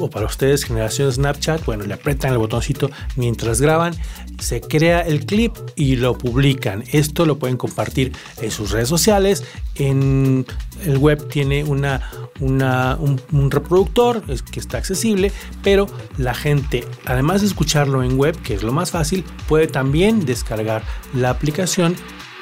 o 0.00 0.10
para 0.10 0.26
ustedes 0.26 0.64
generación 0.64 1.12
Snapchat, 1.12 1.64
bueno, 1.64 1.84
le 1.84 1.94
apretan 1.94 2.32
el 2.32 2.38
botoncito 2.38 2.90
mientras 3.16 3.60
graban, 3.60 3.94
se 4.38 4.60
crea 4.60 5.00
el 5.00 5.26
clip 5.26 5.52
y 5.76 5.96
lo 5.96 6.16
publican. 6.16 6.84
Esto 6.92 7.26
lo 7.26 7.38
pueden 7.38 7.56
compartir 7.56 8.12
en 8.40 8.50
sus 8.50 8.70
redes 8.70 8.88
sociales. 8.88 9.44
En 9.74 10.46
el 10.84 10.98
web 10.98 11.28
tiene 11.28 11.64
una, 11.64 12.10
un, 12.40 13.20
un 13.32 13.50
reproductor, 13.50 14.22
que 14.50 14.60
está 14.60 14.78
accesible, 14.78 15.32
pero 15.62 15.86
la 16.16 16.34
gente, 16.34 16.84
además 17.04 17.40
de 17.40 17.48
escucharlo 17.48 18.02
en 18.02 18.18
web, 18.18 18.36
que 18.42 18.54
es 18.54 18.62
lo 18.62 18.72
más 18.72 18.90
fácil, 18.90 19.24
puede 19.48 19.66
también 19.66 20.24
descargar 20.24 20.82
la 21.14 21.30
aplicación 21.30 21.96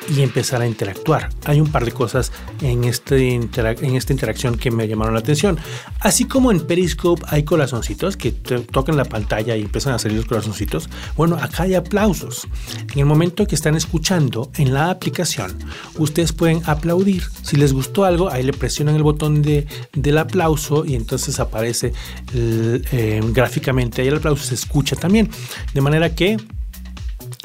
y 0.09 0.23
empezar 0.23 0.62
a 0.62 0.66
interactuar. 0.66 1.31
Hay 1.44 1.61
un 1.61 1.71
par 1.71 1.85
de 1.85 1.92
cosas 1.92 2.33
en, 2.62 2.85
este 2.85 3.35
en 3.35 3.94
esta 3.97 4.12
interacción 4.12 4.57
que 4.57 4.71
me 4.71 4.88
llamaron 4.88 5.14
la 5.14 5.21
atención. 5.21 5.59
Así 6.01 6.25
como 6.25 6.51
en 6.51 6.61
Periscope 6.61 7.23
hay 7.29 7.44
corazoncitos 7.44 8.16
que 8.16 8.33
tocan 8.33 8.97
la 8.97 9.05
pantalla 9.05 9.57
y 9.57 9.62
empiezan 9.62 9.94
a 9.94 9.99
salir 9.99 10.18
los 10.18 10.27
corazoncitos, 10.27 10.88
bueno, 11.16 11.37
acá 11.37 11.64
hay 11.64 11.75
aplausos. 11.75 12.49
En 12.92 13.01
el 13.01 13.07
momento 13.07 13.47
que 13.47 13.55
están 13.55 13.77
escuchando 13.77 14.51
en 14.57 14.73
la 14.73 14.90
aplicación, 14.90 15.57
ustedes 15.97 16.33
pueden 16.33 16.62
aplaudir. 16.66 17.25
Si 17.42 17.57
les 17.57 17.73
gustó 17.73 18.05
algo, 18.05 18.31
ahí 18.31 18.42
le 18.42 18.53
presionan 18.53 18.97
el 18.97 19.03
botón 19.03 19.42
de, 19.42 19.66
del 19.92 20.18
aplauso 20.18 20.85
y 20.85 20.94
entonces 20.94 21.38
aparece 21.40 21.92
eh, 22.35 23.21
gráficamente 23.33 24.03
ahí 24.03 24.09
el 24.09 24.16
aplauso 24.16 24.44
se 24.44 24.55
escucha 24.55 24.97
también. 24.97 25.31
De 25.75 25.81
manera 25.81 26.14
que 26.14 26.37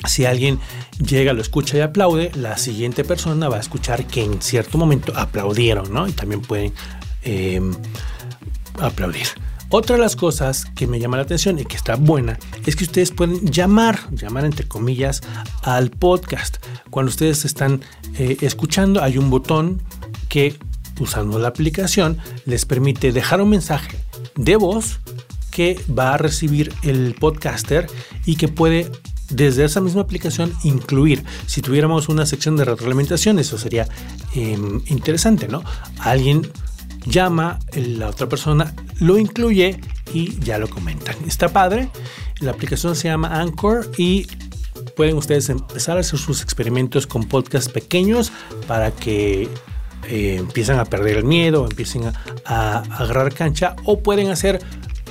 si 0.06 0.26
alguien 0.26 0.60
llega, 1.00 1.34
lo 1.34 1.42
escucha 1.42 1.78
y 1.78 1.82
aplaude, 1.82 2.32
la 2.36 2.58
siguiente 2.58 3.04
persona 3.04 3.50
va 3.50 3.58
a 3.58 3.60
escuchar 3.60 4.06
que 4.06 4.24
en 4.24 4.42
cierto 4.42 4.78
momento 4.78 5.14
aplaudieron, 5.16 5.94
¿no? 5.94 6.08
Y 6.08 6.12
también 6.12 6.42
pueden 6.42 6.74
em, 7.24 7.74
aplaudir. 8.80 9.28
Otra 9.76 9.96
de 9.96 10.04
las 10.04 10.16
cosas 10.16 10.66
que 10.76 10.86
me 10.86 11.00
llama 11.00 11.18
la 11.18 11.24
atención 11.24 11.58
y 11.58 11.66
que 11.66 11.76
está 11.76 11.96
buena 11.96 12.38
es 12.68 12.76
que 12.76 12.84
ustedes 12.84 13.10
pueden 13.10 13.44
llamar, 13.48 14.00
llamar 14.12 14.46
entre 14.46 14.68
comillas, 14.68 15.22
al 15.64 15.90
podcast. 15.90 16.58
Cuando 16.92 17.10
ustedes 17.10 17.44
están 17.44 17.82
eh, 18.20 18.38
escuchando, 18.42 19.02
hay 19.02 19.18
un 19.18 19.32
botón 19.32 19.82
que, 20.30 20.56
usando 21.00 21.40
la 21.40 21.48
aplicación, 21.48 22.20
les 22.46 22.66
permite 22.66 23.12
dejar 23.12 23.42
un 23.42 23.50
mensaje 23.50 23.98
de 24.36 24.58
voz 24.58 25.00
que 25.50 25.80
va 25.88 26.14
a 26.14 26.18
recibir 26.18 26.72
el 26.84 27.16
podcaster 27.20 27.88
y 28.26 28.36
que 28.36 28.50
puede 28.50 28.92
desde 29.34 29.66
esa 29.66 29.82
misma 29.82 30.02
aplicación 30.02 30.54
incluir, 30.64 31.24
si 31.48 31.62
tuviéramos 31.62 32.10
una 32.10 32.26
sección 32.26 32.56
de 32.56 32.66
retroalimentación, 32.66 33.40
eso 33.40 33.58
sería 33.58 33.88
em, 34.36 34.82
interesante, 34.88 35.48
¿no? 35.48 35.64
Alguien 36.00 36.48
llama, 37.06 37.60
la 37.76 38.10
otra 38.10 38.30
persona 38.30 38.74
lo 39.00 39.18
incluye 39.18 39.80
y 40.14 40.40
ya 40.40 40.58
lo 40.58 40.70
comentan. 40.70 41.16
Está 41.28 41.50
padre, 41.50 41.90
la 42.40 42.52
aplicación 42.52 42.96
se 42.96 43.08
llama 43.08 43.40
Anchor 43.40 43.92
y 43.98 44.28
pueden 44.96 45.18
ustedes 45.18 45.50
empezar 45.50 45.98
a 45.98 46.02
hacer 46.02 46.20
sus 46.20 46.42
experimentos 46.42 47.08
con 47.08 47.24
podcasts 47.26 47.72
pequeños 47.72 48.32
para 48.68 48.92
que 48.92 49.50
eh, 50.08 50.36
empiecen 50.40 50.80
a 50.80 50.86
perder 50.86 51.18
el 51.18 51.24
miedo, 51.24 51.66
empiecen 51.66 52.06
a, 52.06 52.14
a 52.46 52.80
agarrar 52.98 53.34
cancha 53.34 53.76
o 53.86 54.00
pueden 54.02 54.30
hacer 54.30 54.62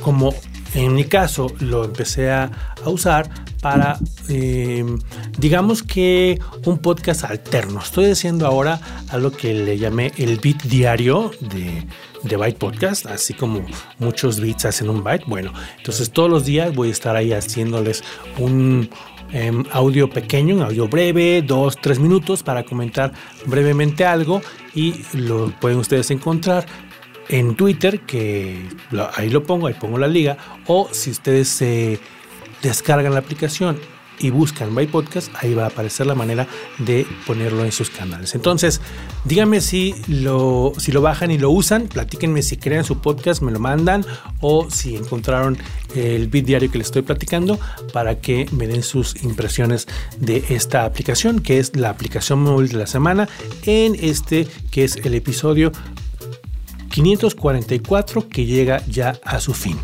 como 0.02 0.34
en 0.74 0.94
mi 0.94 1.04
caso 1.04 1.52
lo 1.60 1.84
empecé 1.84 2.30
a, 2.30 2.50
usar 2.84 3.28
para, 3.60 3.96
eh, 4.28 4.84
digamos 5.38 5.82
que 5.82 6.40
un 6.64 6.78
podcast 6.78 7.24
alterno. 7.24 7.80
Estoy 7.80 8.06
haciendo 8.10 8.46
ahora 8.46 8.80
algo 9.10 9.30
que 9.30 9.54
le 9.54 9.78
llamé 9.78 10.12
el 10.16 10.38
beat 10.40 10.62
diario 10.64 11.30
de, 11.40 11.86
de 12.24 12.36
Byte 12.36 12.58
Podcast, 12.58 13.06
así 13.06 13.34
como 13.34 13.64
muchos 13.98 14.40
beats 14.40 14.64
hacen 14.64 14.88
un 14.88 15.04
byte. 15.04 15.26
Bueno, 15.26 15.52
entonces 15.76 16.10
todos 16.10 16.30
los 16.30 16.44
días 16.44 16.74
voy 16.74 16.88
a 16.88 16.92
estar 16.92 17.14
ahí 17.14 17.32
haciéndoles 17.32 18.02
un 18.38 18.90
em, 19.32 19.64
audio 19.70 20.10
pequeño, 20.10 20.56
un 20.56 20.62
audio 20.62 20.88
breve, 20.88 21.42
dos, 21.42 21.76
tres 21.80 21.98
minutos 21.98 22.42
para 22.42 22.64
comentar 22.64 23.12
brevemente 23.46 24.04
algo 24.04 24.42
y 24.74 25.02
lo 25.12 25.52
pueden 25.60 25.78
ustedes 25.78 26.10
encontrar 26.10 26.66
en 27.32 27.56
Twitter, 27.56 28.00
que 28.00 28.68
ahí 29.14 29.30
lo 29.30 29.42
pongo, 29.42 29.66
ahí 29.66 29.74
pongo 29.74 29.98
la 29.98 30.06
liga, 30.06 30.36
o 30.66 30.88
si 30.92 31.10
ustedes 31.10 31.48
se 31.48 31.98
descargan 32.62 33.14
la 33.14 33.20
aplicación 33.20 33.78
y 34.20 34.28
buscan 34.28 34.74
By 34.74 34.86
Podcast, 34.86 35.32
ahí 35.40 35.54
va 35.54 35.64
a 35.64 35.68
aparecer 35.68 36.06
la 36.06 36.14
manera 36.14 36.46
de 36.78 37.06
ponerlo 37.26 37.64
en 37.64 37.72
sus 37.72 37.88
canales. 37.88 38.34
Entonces, 38.34 38.82
díganme 39.24 39.62
si 39.62 39.94
lo, 40.06 40.74
si 40.76 40.92
lo 40.92 41.00
bajan 41.00 41.30
y 41.30 41.38
lo 41.38 41.50
usan, 41.50 41.88
platíquenme 41.88 42.42
si 42.42 42.58
crean 42.58 42.84
su 42.84 43.00
podcast, 43.00 43.40
me 43.40 43.50
lo 43.50 43.58
mandan, 43.58 44.04
o 44.40 44.70
si 44.70 44.94
encontraron 44.94 45.56
el 45.96 46.28
bit 46.28 46.44
diario 46.44 46.70
que 46.70 46.78
les 46.78 46.88
estoy 46.88 47.02
platicando, 47.02 47.58
para 47.94 48.20
que 48.20 48.46
me 48.52 48.66
den 48.66 48.82
sus 48.82 49.24
impresiones 49.24 49.88
de 50.18 50.44
esta 50.50 50.84
aplicación, 50.84 51.40
que 51.40 51.58
es 51.58 51.74
la 51.76 51.88
aplicación 51.88 52.42
móvil 52.42 52.68
de 52.68 52.76
la 52.76 52.86
semana, 52.86 53.26
en 53.64 53.96
este 53.98 54.46
que 54.70 54.84
es 54.84 54.96
el 54.96 55.14
episodio 55.14 55.72
544 56.92 58.28
que 58.28 58.44
llega 58.44 58.84
ya 58.86 59.18
a 59.24 59.40
su 59.40 59.54
fin. 59.54 59.78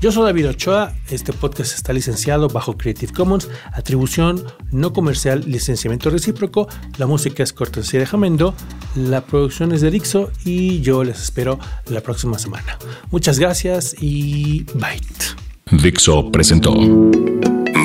Yo 0.00 0.10
soy 0.10 0.24
David 0.24 0.48
Ochoa, 0.48 0.94
este 1.10 1.32
podcast 1.32 1.74
está 1.74 1.92
licenciado 1.92 2.48
bajo 2.48 2.76
Creative 2.76 3.12
Commons, 3.12 3.48
atribución 3.72 4.42
no 4.72 4.92
comercial, 4.92 5.44
licenciamiento 5.46 6.10
recíproco, 6.10 6.66
la 6.96 7.06
música 7.06 7.42
es 7.42 7.52
cortesía 7.52 8.00
de 8.00 8.06
Jamendo, 8.06 8.54
la 8.96 9.20
producción 9.20 9.72
es 9.72 9.82
de 9.82 9.90
Dixo 9.90 10.30
y 10.44 10.80
yo 10.80 11.04
les 11.04 11.22
espero 11.22 11.58
la 11.90 12.00
próxima 12.00 12.38
semana. 12.38 12.78
Muchas 13.10 13.38
gracias 13.38 13.94
y 14.00 14.64
Byte. 14.74 15.36
Dixo 15.70 16.30
presentó 16.32 16.72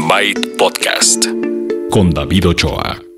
Byte 0.08 0.58
Podcast 0.58 1.26
con 1.92 2.12
David 2.12 2.48
Ochoa. 2.48 3.09